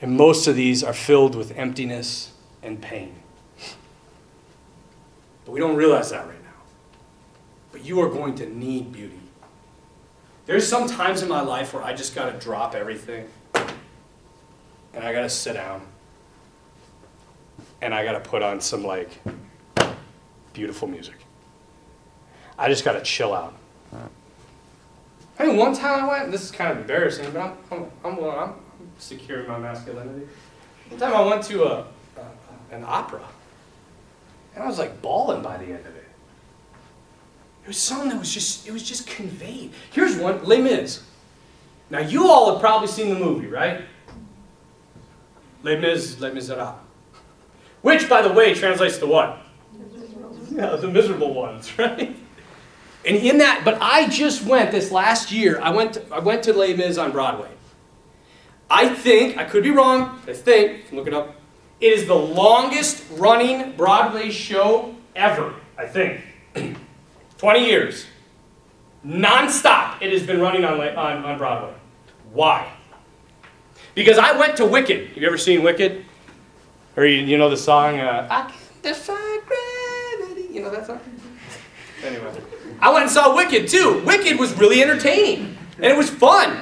[0.00, 2.32] and most of these are filled with emptiness
[2.62, 3.14] and pain.
[5.44, 6.50] But we don't realize that right now.
[7.72, 9.18] But you are going to need beauty.
[10.44, 15.12] There's some times in my life where I just got to drop everything and I
[15.12, 15.80] got to sit down
[17.80, 19.10] and I got to put on some like
[20.52, 21.21] beautiful music.
[22.62, 23.54] I just got to chill out.
[25.36, 28.24] I mean, one time I went, this is kind of embarrassing, but I'm, I'm, I'm,
[28.24, 28.52] I'm
[28.98, 30.28] securing my masculinity.
[30.88, 31.86] One time I went to a,
[32.16, 33.24] a, an opera,
[34.54, 36.06] and I was like bawling by the end of it.
[37.64, 39.72] It was something that was just, it was just conveyed.
[39.90, 41.02] Here's one, Les Mis.
[41.90, 43.82] Now you all have probably seen the movie, right?
[45.64, 46.78] Les Mis, Les Miserables.
[47.80, 49.40] Which, by the way, translates to what?
[50.52, 52.14] Yeah, the miserable ones, right?
[53.04, 55.60] And in that, but I just went this last year.
[55.60, 57.48] I went, to, I went to Les Mis on Broadway.
[58.70, 60.20] I think I could be wrong.
[60.26, 61.34] I think look it up.
[61.80, 65.54] It is the longest running Broadway show ever.
[65.76, 66.20] I think,
[67.38, 68.06] twenty years,
[69.04, 70.00] nonstop.
[70.00, 71.74] It has been running on on, on Broadway.
[72.32, 72.72] Why?
[73.94, 75.08] Because I went to Wicked.
[75.08, 76.06] Have you ever seen Wicked?
[76.96, 77.98] Or you, you know the song?
[77.98, 80.54] Uh, I can defy gravity.
[80.54, 81.00] You know that song?
[82.04, 82.32] Anyway.
[82.82, 84.02] I went and saw Wicked too.
[84.04, 85.56] Wicked was really entertaining.
[85.76, 86.60] And it was fun.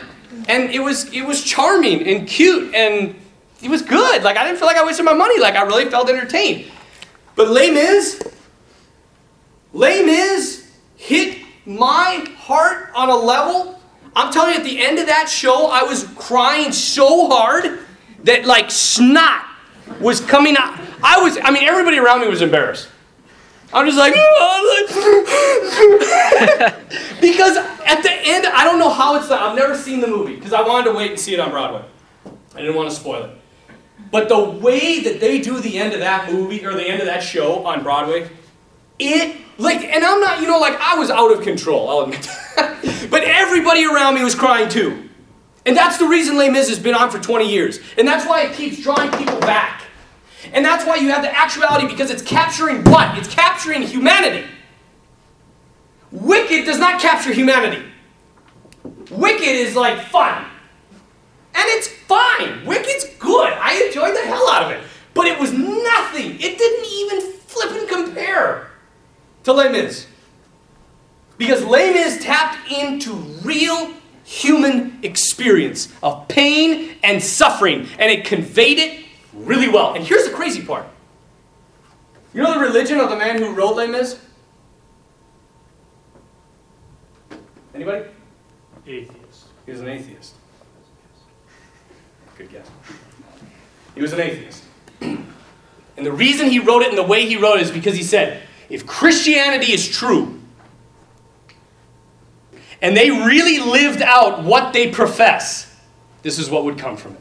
[0.49, 3.17] And it was it was charming and cute and
[3.63, 4.23] it was good.
[4.23, 5.41] Like I didn't feel like I wasted my money.
[5.41, 6.71] Like I really felt entertained.
[7.37, 8.23] But Les Mis,
[9.73, 13.81] Les Mis hit my heart on a level.
[14.15, 17.79] I'm telling you, at the end of that show, I was crying so hard
[18.25, 19.47] that like snot
[20.01, 20.79] was coming out.
[21.03, 22.89] I was, I mean, everybody around me was embarrassed.
[23.73, 24.13] I'm just like,
[27.21, 29.41] because at the end, I don't know how it's done.
[29.41, 31.85] I've never seen the movie because I wanted to wait and see it on Broadway.
[32.55, 33.31] I didn't want to spoil it.
[34.11, 37.07] But the way that they do the end of that movie or the end of
[37.07, 38.29] that show on Broadway,
[38.99, 41.89] it like, and I'm not, you know, like I was out of control.
[41.89, 42.29] I'll admit
[43.11, 45.09] but everybody around me was crying too.
[45.67, 47.81] And that's the reason Les Mis has been on for 20 years.
[47.99, 49.83] And that's why it keeps drawing people back.
[50.53, 53.17] And that's why you have the actuality because it's capturing what?
[53.19, 54.47] It's capturing humanity.
[56.11, 57.85] Wicked does not capture humanity.
[59.11, 60.45] Wicked is like fun.
[61.55, 62.65] And it's fine.
[62.65, 63.53] Wicked's good.
[63.53, 64.83] I enjoyed the hell out of it.
[65.15, 66.35] But it was nothing.
[66.41, 68.71] It didn't even flip and compare
[69.45, 70.07] to Les Mis.
[71.37, 73.13] Because Les Mis tapped into
[73.43, 73.93] real
[74.25, 79.95] human experience of pain and suffering, and it conveyed it really well.
[79.95, 80.87] And here's the crazy part.
[82.33, 84.19] You know the religion of the man who wrote Les Mis?
[87.75, 88.05] Anybody?
[88.87, 89.47] Atheist.
[89.67, 90.35] He was an atheist.
[92.37, 92.67] Good guess.
[93.95, 94.65] He was an atheist.
[95.97, 98.03] And the reason he wrote it in the way he wrote it is because he
[98.03, 100.41] said, if Christianity is true,
[102.81, 105.77] and they really lived out what they profess,
[106.23, 107.20] this is what would come from it.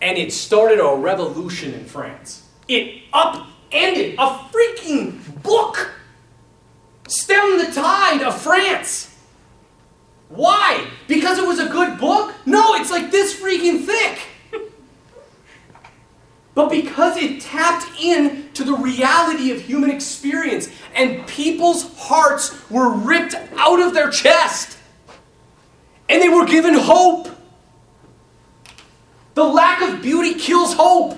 [0.00, 2.46] And it started a revolution in France.
[2.68, 5.92] It upended a freaking book,
[7.08, 9.14] stemmed the tide of France.
[10.28, 10.86] Why?
[11.06, 12.34] Because it was a good book?
[12.44, 14.20] No, it's like this freaking thick.
[16.54, 23.34] but because it tapped into the reality of human experience and people's hearts were ripped
[23.56, 24.78] out of their chest
[26.08, 27.28] and they were given hope.
[29.38, 31.12] The lack of beauty kills hope.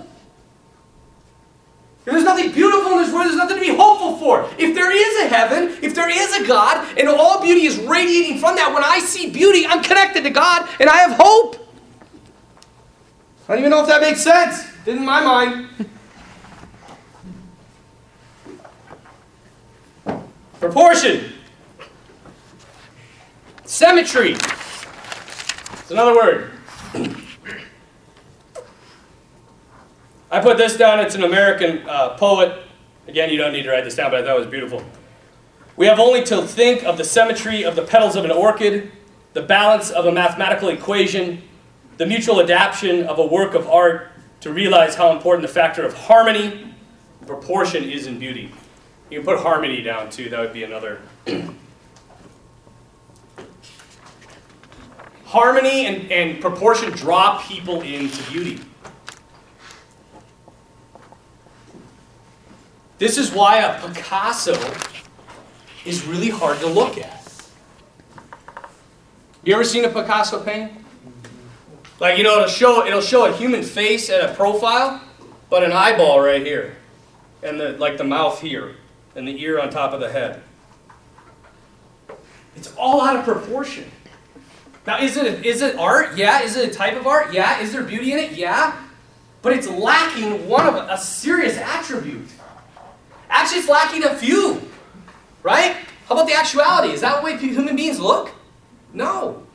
[2.00, 4.46] If there's nothing beautiful in this world, there's nothing to be hopeful for.
[4.58, 8.36] If there is a heaven, if there is a God, and all beauty is radiating
[8.36, 11.66] from that, when I see beauty, I'm connected to God and I have hope.
[13.48, 14.70] I don't even know if that makes sense.
[14.84, 15.88] Didn't in my mind.
[20.60, 21.32] Proportion.
[23.64, 24.32] Symmetry.
[24.32, 26.59] It's another word.
[30.30, 31.00] I put this down.
[31.00, 32.62] It's an American uh, poet.
[33.08, 34.84] Again, you don't need to write this down, but I thought it was beautiful.
[35.76, 38.92] We have only to think of the symmetry of the petals of an orchid,
[39.32, 41.42] the balance of a mathematical equation,
[41.96, 45.94] the mutual adaptation of a work of art to realize how important the factor of
[45.94, 46.74] harmony,
[47.26, 48.52] proportion is in beauty.
[49.10, 51.00] You can put harmony down too, that would be another.
[55.24, 58.60] harmony and, and proportion draw people into beauty.
[63.00, 64.52] This is why a Picasso
[65.86, 67.32] is really hard to look at.
[69.42, 70.84] You ever seen a Picasso painting?
[71.98, 75.00] Like you know, it'll show it'll show a human face at a profile,
[75.48, 76.76] but an eyeball right here,
[77.42, 78.76] and the like the mouth here,
[79.16, 80.42] and the ear on top of the head.
[82.54, 83.90] It's all out of proportion.
[84.86, 86.18] Now, is it is it art?
[86.18, 86.42] Yeah.
[86.42, 87.32] Is it a type of art?
[87.32, 87.60] Yeah.
[87.60, 88.32] Is there beauty in it?
[88.32, 88.78] Yeah.
[89.40, 92.28] But it's lacking one of a serious attribute.
[93.30, 94.60] Actually, it's lacking a few,
[95.42, 95.76] right?
[96.06, 96.92] How about the actuality?
[96.92, 98.32] Is that the way human beings look?
[98.92, 99.46] No.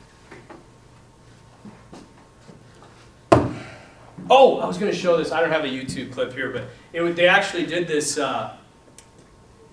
[4.28, 5.30] Oh, I was going to show this.
[5.30, 8.18] I don't have a YouTube clip here, but it, they actually did this.
[8.18, 8.56] Uh,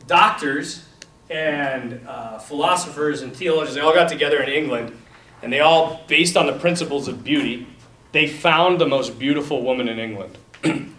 [0.08, 0.86] doctors
[1.30, 4.98] and uh, philosophers and theologians, they all got together in England,
[5.42, 7.68] and they all, based on the principles of beauty,
[8.12, 10.38] they found the most beautiful woman in England.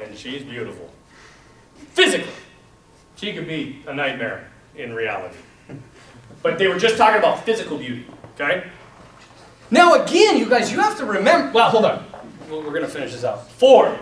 [0.00, 0.90] and she's beautiful.
[1.92, 2.32] Physically.
[3.16, 5.36] She could be a nightmare in reality.
[6.42, 8.70] But they were just talking about physical beauty, okay?
[9.70, 11.52] Now, again, you guys, you have to remember.
[11.52, 12.04] Well, hold on.
[12.48, 13.50] We're going to finish this out.
[13.50, 13.98] Four.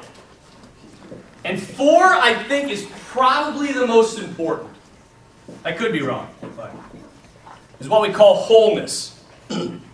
[1.45, 4.71] And four, I think, is probably the most important.
[5.65, 6.75] I could be wrong, but
[7.81, 9.19] is what we call wholeness.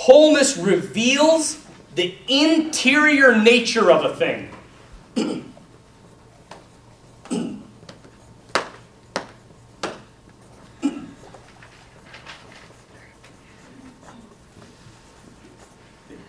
[0.00, 1.62] Wholeness reveals
[1.94, 4.48] the interior nature of a thing.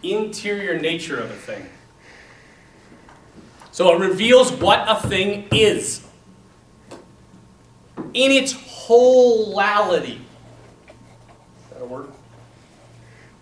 [0.01, 1.69] The interior nature of a thing.
[3.71, 6.05] So it reveals what a thing is
[8.13, 10.19] in its wholality.
[10.19, 10.19] Is
[11.69, 12.11] that a word?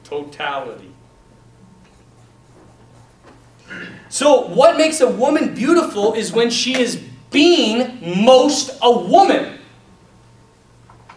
[0.09, 0.91] Totality.
[4.09, 6.95] So, what makes a woman beautiful is when she is
[7.31, 9.59] being most a woman.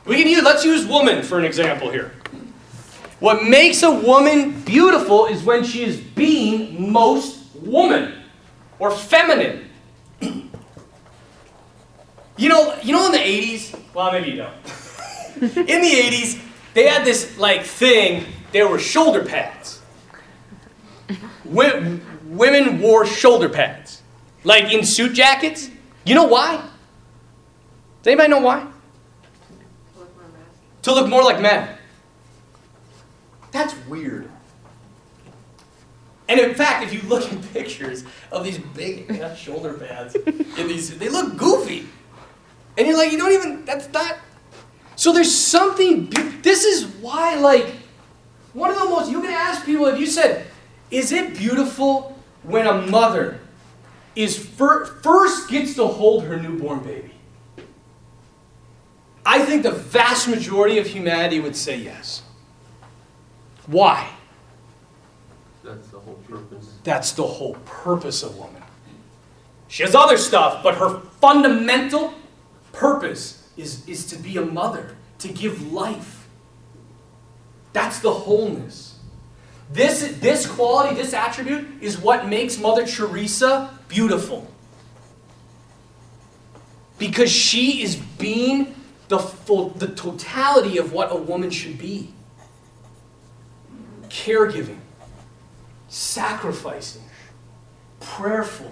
[0.04, 2.12] We can use, let's use woman for an example here.
[3.20, 8.14] What makes a woman beautiful is when she is being most woman
[8.78, 9.68] or feminine.
[12.36, 14.54] You know, you know in the 80s, well maybe you don't.
[15.56, 16.40] in the 80s,
[16.74, 19.80] they had this like thing, there were shoulder pads.
[21.44, 24.02] Wo- women wore shoulder pads.
[24.44, 25.70] Like in suit jackets.
[26.04, 26.56] You know why?
[28.02, 28.66] Does anybody know why?
[30.82, 31.76] To look more like men.
[33.52, 34.28] That's weird.
[36.28, 40.96] And in fact, if you look at pictures of these big shoulder pads, in these,
[40.98, 41.86] they look goofy.
[42.78, 44.16] And you're like, you don't even, that's not.
[44.96, 46.08] So there's something,
[46.42, 47.74] this is why, like,
[48.52, 50.46] one of the most, you can ask people if you said,
[50.90, 53.40] is it beautiful when a mother
[54.14, 57.14] is fir- first gets to hold her newborn baby?
[59.24, 62.22] I think the vast majority of humanity would say yes.
[63.66, 64.10] Why?
[65.62, 66.74] That's the whole purpose.
[66.82, 68.62] That's the whole purpose of woman.
[69.68, 72.12] She has other stuff, but her fundamental
[72.72, 76.21] purpose is, is to be a mother, to give life.
[77.72, 78.98] That's the wholeness.
[79.72, 84.46] This, this quality, this attribute, is what makes Mother Teresa beautiful.
[86.98, 88.74] Because she is being
[89.08, 92.12] the, full, the totality of what a woman should be
[94.08, 94.78] caregiving,
[95.88, 97.02] sacrificing,
[98.00, 98.70] prayerful,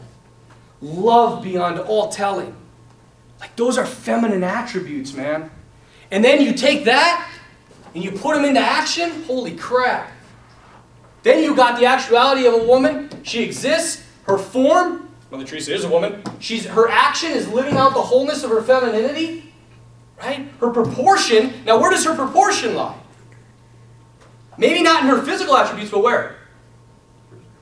[0.82, 2.54] love beyond all telling.
[3.40, 5.50] Like those are feminine attributes, man.
[6.10, 7.29] And then you take that
[7.94, 10.10] and you put them into action, holy crap.
[11.22, 13.10] Then you got the actuality of a woman.
[13.22, 16.22] She exists, her form, Mother Teresa is a woman.
[16.40, 19.52] She's her action is living out the wholeness of her femininity,
[20.18, 20.48] right?
[20.58, 21.62] Her proportion.
[21.64, 22.98] Now, where does her proportion lie?
[24.58, 26.36] Maybe not in her physical attributes, but where?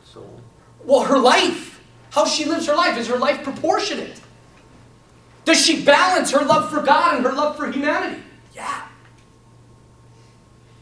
[0.03, 0.41] Soul.
[0.83, 1.81] Well, her life.
[2.11, 2.97] How she lives her life.
[2.97, 4.19] Is her life proportionate?
[5.45, 8.23] Does she balance her love for God and her love for humanity?
[8.55, 8.88] Yeah.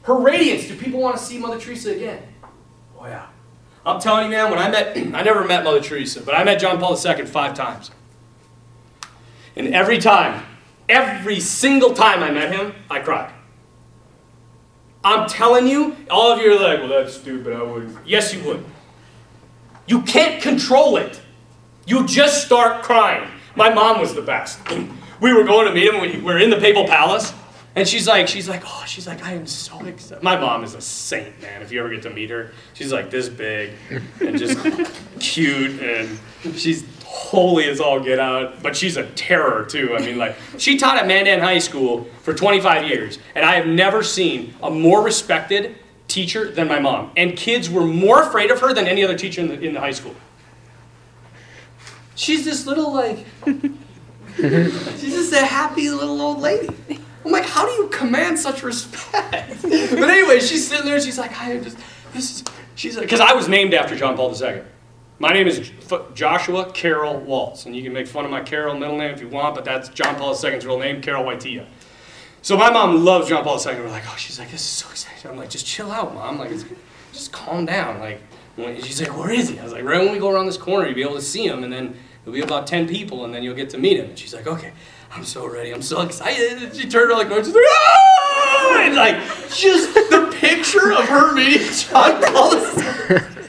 [0.07, 0.69] Her radiance.
[0.69, 2.23] Do people want to see Mother Teresa again?
[2.97, 3.27] Oh, yeah.
[3.85, 6.61] I'm telling you, man, when I met, I never met Mother Teresa, but I met
[6.61, 7.91] John Paul II five times.
[9.57, 10.45] And every time,
[10.89, 13.33] every single time I met him, I cried.
[15.03, 17.97] I'm telling you, all of you are like, well, that's stupid, I wouldn't.
[18.07, 18.65] Yes, you would.
[19.89, 21.21] You can't control it.
[21.85, 23.29] You just start crying.
[23.57, 24.61] My mom was the best.
[25.19, 25.99] We were going to meet him.
[25.99, 27.33] We were in the papal palace,
[27.77, 30.23] and she's like, she's like, oh, she's like, I am so excited.
[30.23, 31.61] My mom is a saint, man.
[31.61, 33.73] If you ever get to meet her, she's like this big
[34.19, 34.59] and just
[35.21, 36.19] cute, and
[36.57, 38.63] she's holy as all get out.
[38.63, 39.95] But she's a terror too.
[39.95, 43.67] I mean, like she taught at Mandan High School for 25 years, and I have
[43.67, 45.77] never seen a more respected
[46.09, 47.11] teacher than my mom.
[47.15, 49.81] And kids were more afraid of her than any other teacher in the, in the
[49.81, 50.15] high school.
[52.15, 53.27] She's this little like,
[54.37, 56.71] she's just a happy little old lady.
[57.27, 59.63] I'm like, how do you command such respect?
[59.63, 61.01] but anyway, she's sitting there.
[61.01, 61.77] She's like, I just
[62.13, 62.45] this is.
[62.77, 64.63] She's like, because I was named after John Paul II.
[65.19, 65.73] My name is
[66.15, 69.29] Joshua Carroll Waltz, and you can make fun of my Carroll middle name if you
[69.29, 71.67] want, but that's John Paul II's real name, Karol Wojtyła.
[72.43, 73.81] So my mom loves John Paul II.
[73.81, 75.31] We're like, oh, she's like, this is so exciting.
[75.31, 76.39] I'm like, just chill out, mom.
[76.39, 76.51] Like,
[77.13, 77.99] just calm down.
[77.99, 78.21] Like,
[78.85, 79.59] she's like, where is he?
[79.59, 81.47] I was like, right when we go around this corner, you'll be able to see
[81.47, 84.11] him, and then there'll be about 10 people, and then you'll get to meet him.
[84.11, 84.73] And she's like, okay,
[85.13, 85.73] I'm so ready.
[85.73, 86.63] I'm so excited.
[86.63, 88.81] And she turned around like, she's like, ah!
[88.83, 89.17] And like,
[89.55, 92.53] just the picture of her meeting John Paul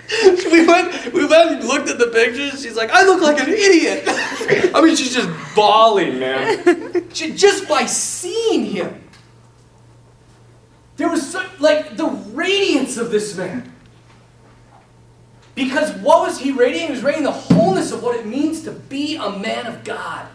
[0.52, 2.62] we went, we went and looked at the pictures.
[2.62, 4.04] She's like, I look like an idiot.
[4.74, 7.10] I mean, she's just bawling, man.
[7.14, 9.04] She, just by seeing him.
[10.96, 13.74] There was like the radiance of this man.
[15.56, 16.88] Because what was he radiating?
[16.88, 20.28] He was radiating the wholeness of what it means to be a man of God.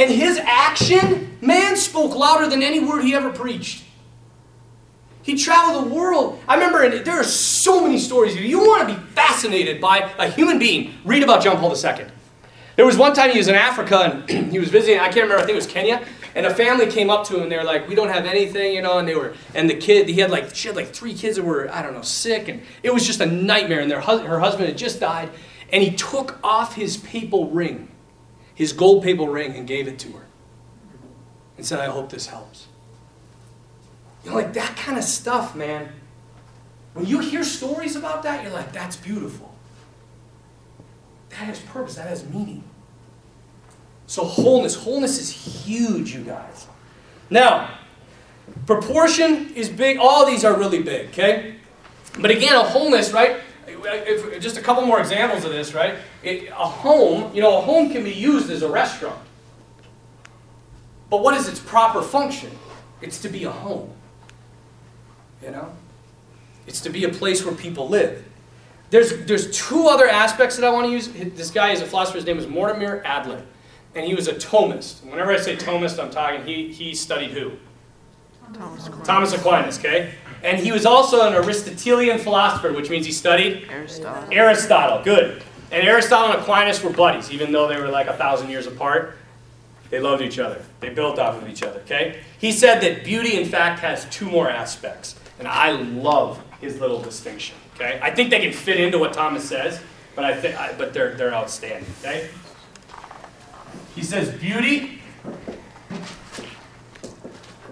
[0.00, 3.84] And his action, man, spoke louder than any word he ever preached.
[5.20, 6.40] He traveled the world.
[6.48, 8.34] I remember, and there are so many stories.
[8.34, 12.06] If you want to be fascinated by a human being, read about John Paul II.
[12.76, 15.36] There was one time he was in Africa and he was visiting, I can't remember,
[15.36, 16.02] I think it was Kenya,
[16.34, 18.72] and a family came up to him and they were like, We don't have anything,
[18.72, 21.12] you know, and they were, and the kid, he had like, she had like three
[21.12, 24.00] kids that were, I don't know, sick, and it was just a nightmare, and their
[24.00, 25.28] her husband had just died,
[25.70, 27.88] and he took off his papal ring,
[28.54, 30.26] his gold papal ring, and gave it to her,
[31.56, 32.66] and said, I hope this helps.
[34.24, 35.92] You know, like that kind of stuff, man.
[36.92, 39.54] When you hear stories about that, you're like, that's beautiful.
[41.30, 42.64] That has purpose, that has meaning.
[44.06, 44.74] So, wholeness.
[44.74, 46.66] Wholeness is huge, you guys.
[47.30, 47.78] Now,
[48.66, 49.98] proportion is big.
[49.98, 51.54] All these are really big, okay?
[52.18, 53.40] But again, a wholeness, right?
[53.84, 55.96] If, just a couple more examples of this, right?
[56.22, 59.20] It, a home, you know, a home can be used as a restaurant.
[61.08, 62.50] But what is its proper function?
[63.02, 63.90] It's to be a home.
[65.42, 65.72] You know?
[66.66, 68.24] It's to be a place where people live.
[68.90, 71.08] There's, there's two other aspects that I want to use.
[71.08, 72.18] This guy is a philosopher.
[72.18, 73.42] His name is Mortimer Adler.
[73.94, 75.04] And he was a Thomist.
[75.04, 77.52] Whenever I say Thomist, I'm talking, he, he studied who?
[78.52, 79.06] Thomas Aquinas.
[79.06, 80.12] Thomas Aquinas, okay?
[80.42, 84.28] And he was also an Aristotelian philosopher, which means he studied Aristotle.
[84.32, 85.04] Aristotle.
[85.04, 85.42] Good.
[85.70, 89.16] And Aristotle and Aquinas were buddies, even though they were like a thousand years apart.
[89.90, 90.62] They loved each other.
[90.78, 92.20] They built off of each other, okay?
[92.38, 95.16] He said that beauty, in fact, has two more aspects.
[95.38, 97.98] And I love his little distinction, okay?
[98.00, 99.80] I think they can fit into what Thomas says,
[100.14, 102.28] but, I think, I, but they're, they're outstanding, okay?
[103.94, 105.02] He says beauty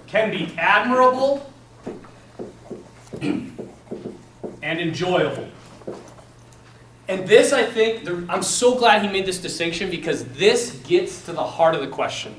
[0.09, 1.53] can be admirable
[3.21, 5.49] and enjoyable.
[7.09, 11.33] And this, I think, I'm so glad he made this distinction because this gets to
[11.33, 12.35] the heart of the question.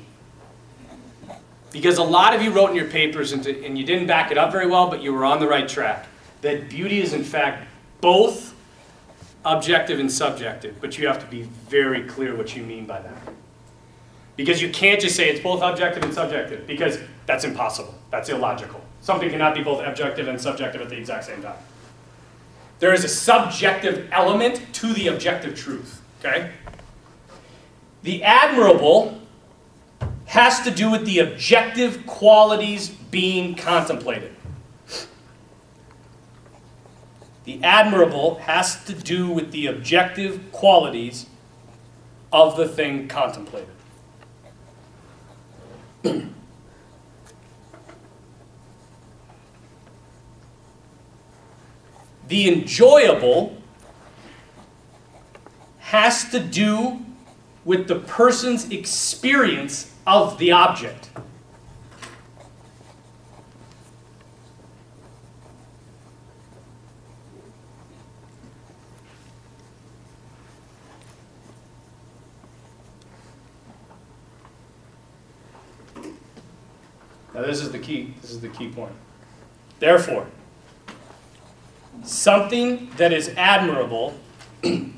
[1.72, 4.38] Because a lot of you wrote in your papers and, and you didn't back it
[4.38, 6.08] up very well, but you were on the right track.
[6.42, 7.68] That beauty is, in fact,
[8.00, 8.56] both
[9.44, 13.18] objective and subjective, but you have to be very clear what you mean by that.
[14.36, 17.96] Because you can't just say it's both objective and subjective, because that's impossible.
[18.10, 18.82] That's illogical.
[19.02, 21.58] Something cannot be both objective and subjective at the exact same time.
[22.80, 26.52] There is a subjective element to the objective truth, okay?
[28.04, 29.20] The admirable
[30.26, 34.36] has to do with the objective qualities being contemplated.
[37.46, 41.26] The admirable has to do with the objective qualities
[42.32, 43.70] of the thing contemplated.
[52.30, 53.58] The enjoyable
[55.80, 57.00] has to do
[57.66, 61.10] with the person's experience of the object.
[77.34, 78.14] Now this is the key.
[78.22, 78.94] This is the key point.
[79.80, 80.28] Therefore,
[82.04, 84.14] something that is admirable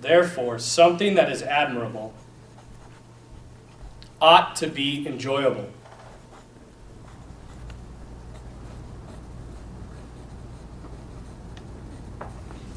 [0.00, 2.12] therefore something that is admirable
[4.20, 5.68] ought to be enjoyable.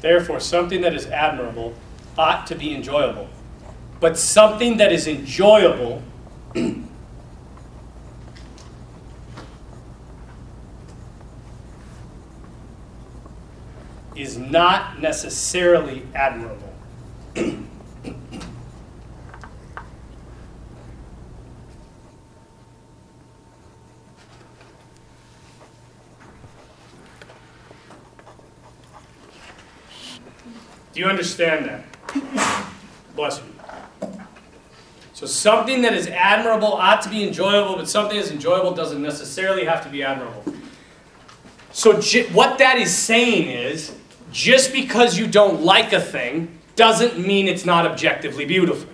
[0.00, 1.74] Therefore something that is admirable
[2.16, 3.28] ought to be enjoyable.
[4.00, 6.02] But something that is enjoyable
[14.16, 16.72] is not necessarily admirable.
[30.94, 31.84] Do you understand that?
[33.16, 34.08] Bless you.
[35.12, 39.00] So So something that is admirable ought to be enjoyable, but something that's enjoyable doesn't
[39.00, 40.44] necessarily have to be admirable.
[41.72, 41.94] So
[42.34, 43.96] what that is saying is,
[44.34, 48.90] just because you don't like a thing doesn't mean it's not objectively beautiful.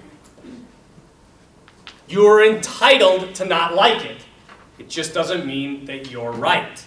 [2.07, 4.19] You're entitled to not like it.
[4.79, 6.85] It just doesn't mean that you're right.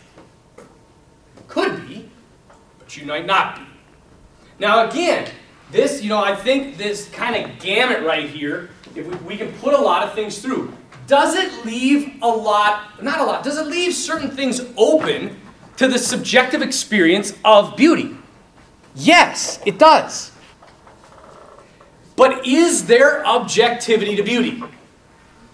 [1.48, 2.08] Could be,
[2.78, 3.64] but you might not be.
[4.60, 5.32] Now, again,
[5.72, 9.52] this, you know, I think this kind of gamut right here, if we, we can
[9.54, 10.72] put a lot of things through,
[11.08, 15.40] does it leave a lot, not a lot, does it leave certain things open
[15.78, 18.16] to the subjective experience of beauty?
[18.96, 20.32] Yes, it does.
[22.16, 24.64] But is there objectivity to beauty?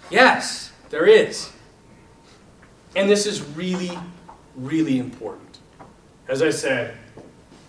[0.09, 1.51] Yes, there is.
[2.95, 3.97] And this is really,
[4.55, 5.59] really important.
[6.27, 6.97] As I said,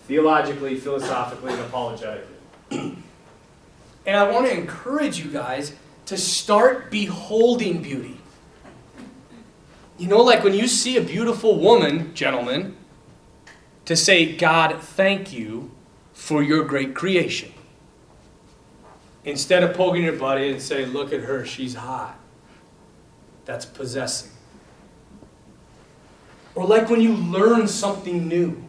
[0.07, 2.35] theologically, philosophically, and apologetically.
[2.71, 2.97] and
[4.07, 5.73] I want to encourage you guys
[6.07, 8.19] to start beholding beauty.
[9.97, 12.75] You know, like when you see a beautiful woman, gentlemen,
[13.85, 15.71] to say, God, thank you
[16.13, 17.51] for your great creation.
[19.23, 22.19] Instead of poking your buddy and say, look at her, she's hot.
[23.45, 24.31] That's possessing.
[26.55, 28.63] Or like when you learn something new,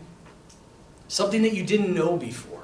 [1.08, 2.62] something that you didn't know before.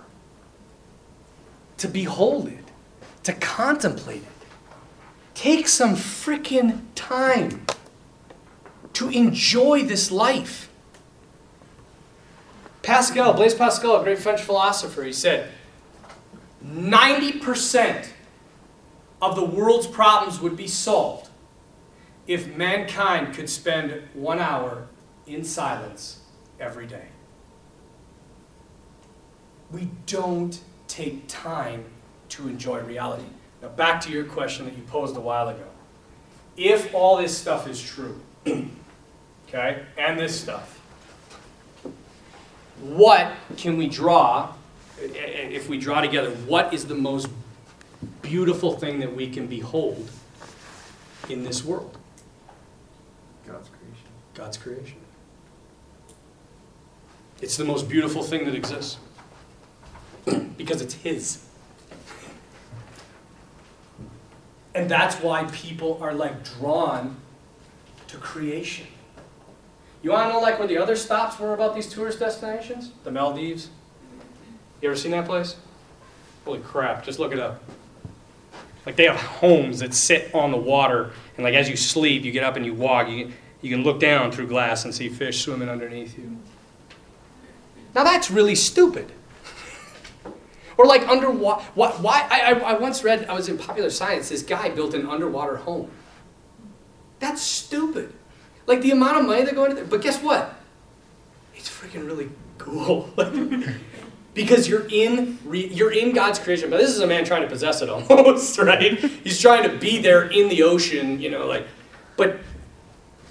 [1.78, 2.64] To behold it,
[3.24, 4.46] to contemplate it.
[5.34, 7.66] Take some freaking time
[8.94, 10.67] to enjoy this life.
[12.82, 15.50] Pascal, Blaise Pascal, a great French philosopher, he said
[16.64, 18.08] 90%
[19.20, 21.28] of the world's problems would be solved
[22.26, 24.86] if mankind could spend one hour
[25.26, 26.20] in silence
[26.60, 27.08] every day.
[29.70, 31.84] We don't take time
[32.30, 33.24] to enjoy reality.
[33.62, 35.66] Now, back to your question that you posed a while ago.
[36.56, 38.20] If all this stuff is true,
[39.48, 40.77] okay, and this stuff,
[42.80, 44.52] what can we draw,
[45.00, 47.28] if we draw together, what is the most
[48.22, 50.10] beautiful thing that we can behold
[51.28, 51.96] in this world?
[53.46, 54.08] God's creation.
[54.34, 54.98] God's creation.
[57.40, 58.98] It's the most beautiful thing that exists
[60.56, 61.44] because it's His.
[64.74, 67.16] And that's why people are like drawn
[68.08, 68.86] to creation.
[70.02, 72.92] You want to know like where the other stops were about these tourist destinations?
[73.04, 73.70] The Maldives.
[74.80, 75.56] You ever seen that place?
[76.44, 77.04] Holy crap!
[77.04, 77.62] Just look it up.
[78.86, 82.30] Like they have homes that sit on the water, and like as you sleep, you
[82.30, 83.08] get up and you walk.
[83.08, 86.38] You you can look down through glass and see fish swimming underneath you.
[87.94, 89.10] Now that's really stupid.
[90.76, 91.64] or like underwater.
[91.74, 91.90] Why?
[91.90, 95.06] why I, I, I once read, I was in Popular Science, this guy built an
[95.06, 95.90] underwater home.
[97.18, 98.14] That's stupid.
[98.68, 99.84] Like the amount of money they're going to there.
[99.84, 100.54] But guess what?
[101.56, 102.28] It's freaking really
[102.58, 103.10] cool.
[104.34, 106.70] because you're in re, you're in God's creation.
[106.70, 108.98] But this is a man trying to possess it almost, right?
[109.24, 111.66] He's trying to be there in the ocean, you know, like
[112.18, 112.40] but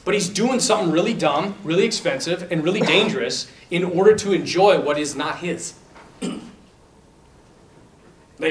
[0.03, 4.80] but he's doing something really dumb, really expensive, and really dangerous in order to enjoy
[4.80, 5.76] what is not his.
[6.22, 6.41] like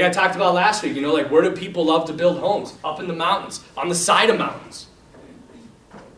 [0.02, 2.74] I talked about last week, you know, like where do people love to build homes?
[2.84, 4.85] Up in the mountains, on the side of mountains,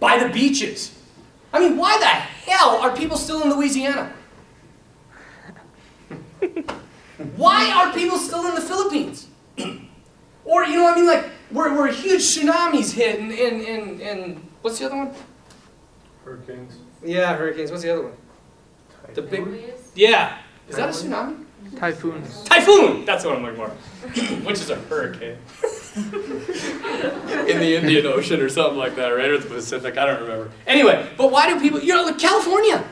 [0.01, 0.97] by the beaches.
[1.53, 4.13] I mean, why the hell are people still in Louisiana?
[7.37, 9.27] why are people still in the Philippines?
[10.45, 11.07] or, you know what I mean?
[11.07, 15.15] Like, where, where huge tsunamis hit and, and, and, and what's the other one?
[16.25, 16.77] Hurricanes.
[17.03, 17.71] Yeah, hurricanes.
[17.71, 18.13] What's the other one?
[19.15, 19.47] The big.
[19.95, 20.39] Yeah.
[20.69, 21.45] Is that a tsunami?
[21.77, 22.23] Typhoon.
[22.45, 23.05] Typhoon!
[23.05, 23.69] That's what I'm looking for.
[24.47, 25.39] Which is a hurricane.
[25.99, 29.31] In the Indian Ocean or something like that, right?
[29.31, 30.51] Or the Pacific, I don't remember.
[30.67, 32.85] Anyway, but why do people, you know, like California.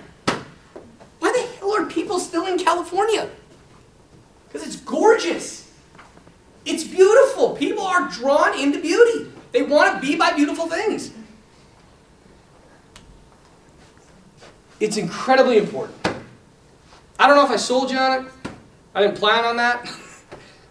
[1.19, 3.28] Why the hell are people still in California?
[4.47, 5.70] Because it's gorgeous.
[6.65, 7.55] It's beautiful.
[7.57, 9.31] People are drawn into beauty.
[9.53, 11.12] They want to be by beautiful things.
[14.81, 15.97] It's incredibly important.
[17.19, 18.33] I don't know if I sold you on it.
[18.95, 19.89] I didn't plan on that.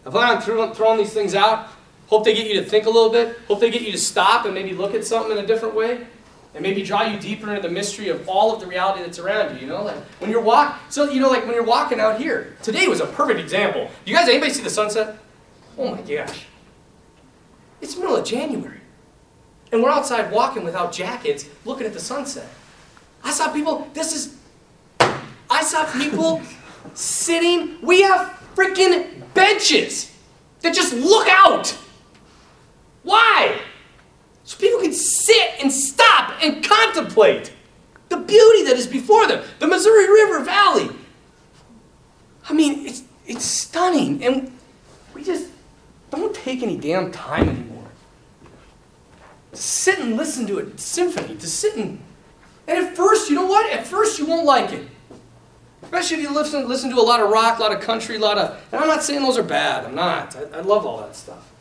[0.06, 1.70] I plan on throwing, throwing these things out.
[2.08, 3.38] Hope they get you to think a little bit.
[3.48, 6.06] Hope they get you to stop and maybe look at something in a different way.
[6.54, 9.56] And maybe draw you deeper into the mystery of all of the reality that's around
[9.56, 9.84] you, you know?
[9.84, 12.56] Like when you're walk so you know, like when you're walking out here.
[12.62, 13.90] Today was a perfect example.
[14.06, 15.18] You guys anybody see the sunset?
[15.78, 16.46] Oh my gosh.
[17.82, 18.80] It's middle of January.
[19.72, 22.48] And we're outside walking without jackets, looking at the sunset.
[23.24, 24.38] I saw people, this is
[25.50, 26.42] I saw people
[26.94, 27.82] sitting.
[27.82, 30.16] We have freaking benches
[30.62, 31.78] that just look out.
[33.06, 33.62] Why?
[34.44, 37.54] So people can sit and stop and contemplate
[38.10, 39.44] the beauty that is before them.
[39.60, 40.90] The Missouri River Valley.
[42.50, 44.24] I mean, it's, it's stunning.
[44.24, 44.52] And
[45.14, 45.50] we just
[46.12, 47.88] don't take any damn time anymore.
[49.52, 52.02] To sit and listen to a symphony, to sit and.
[52.68, 53.72] And at first, you know what?
[53.72, 54.88] At first, you won't like it.
[55.84, 58.20] Especially if you listen, listen to a lot of rock, a lot of country, a
[58.20, 58.60] lot of.
[58.72, 59.86] And I'm not saying those are bad.
[59.86, 60.36] I'm not.
[60.36, 61.52] I, I love all that stuff.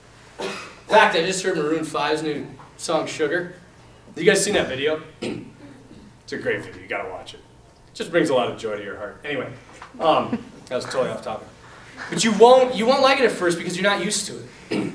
[0.87, 2.47] In fact, I just heard Maroon 5's new
[2.77, 3.55] song Sugar.
[4.17, 5.03] You guys seen that video?
[5.23, 6.83] it's a great video.
[6.83, 7.41] You gotta watch it.
[7.89, 9.21] It just brings a lot of joy to your heart.
[9.25, 9.51] Anyway,
[9.99, 11.49] um, that was totally off topic.
[12.11, 14.93] But you won't you won't like it at first because you're not used to it.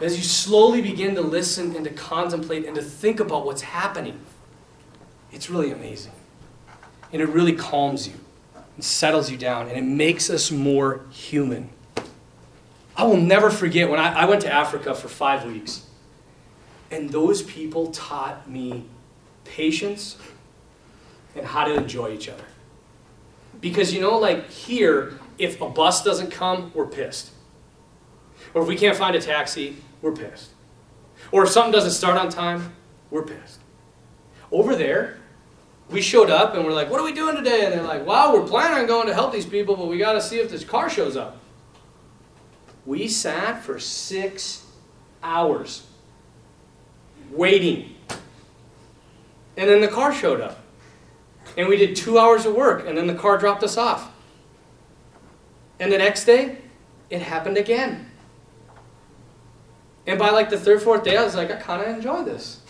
[0.00, 4.18] As you slowly begin to listen and to contemplate and to think about what's happening,
[5.30, 6.12] it's really amazing.
[7.12, 8.14] And it really calms you
[8.74, 11.70] and settles you down and it makes us more human.
[12.96, 15.86] I will never forget when I, I went to Africa for five weeks.
[16.90, 18.84] And those people taught me
[19.44, 20.18] patience
[21.34, 22.44] and how to enjoy each other.
[23.60, 27.30] Because you know, like here, if a bus doesn't come, we're pissed.
[28.54, 30.50] Or if we can't find a taxi, we're pissed.
[31.30, 32.74] Or if something doesn't start on time,
[33.10, 33.60] we're pissed.
[34.50, 35.18] Over there,
[35.88, 37.64] we showed up and we're like, what are we doing today?
[37.64, 40.12] And they're like, wow, we're planning on going to help these people, but we got
[40.12, 41.41] to see if this car shows up.
[42.84, 44.66] We sat for six
[45.22, 45.86] hours
[47.30, 47.94] waiting.
[49.56, 50.58] And then the car showed up.
[51.56, 54.10] And we did two hours of work, and then the car dropped us off.
[55.78, 56.58] And the next day,
[57.10, 58.08] it happened again.
[60.06, 62.60] And by like the third, fourth day, I was like, I kind of enjoy this.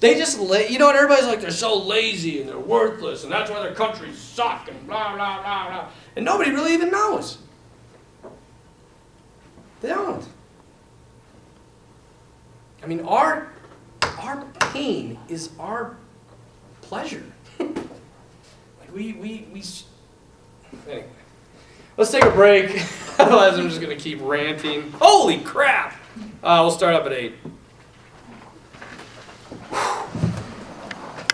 [0.00, 3.32] they just, la- you know, and everybody's like, they're so lazy and they're worthless, and
[3.32, 5.88] that's why their countries suck, and blah, blah, blah, blah.
[6.14, 7.38] And nobody really even knows.
[9.82, 10.24] They don't.
[12.82, 13.48] I mean, our,
[14.20, 15.96] our pain is our
[16.80, 17.24] pleasure.
[17.58, 17.74] like
[18.94, 19.62] we, we, we,
[20.88, 21.06] anyway.
[21.96, 22.70] Let's take a break.
[23.18, 24.90] Otherwise, I'm just going to keep ranting.
[24.92, 25.94] Holy crap!
[26.42, 27.34] Uh, we'll start up at 8.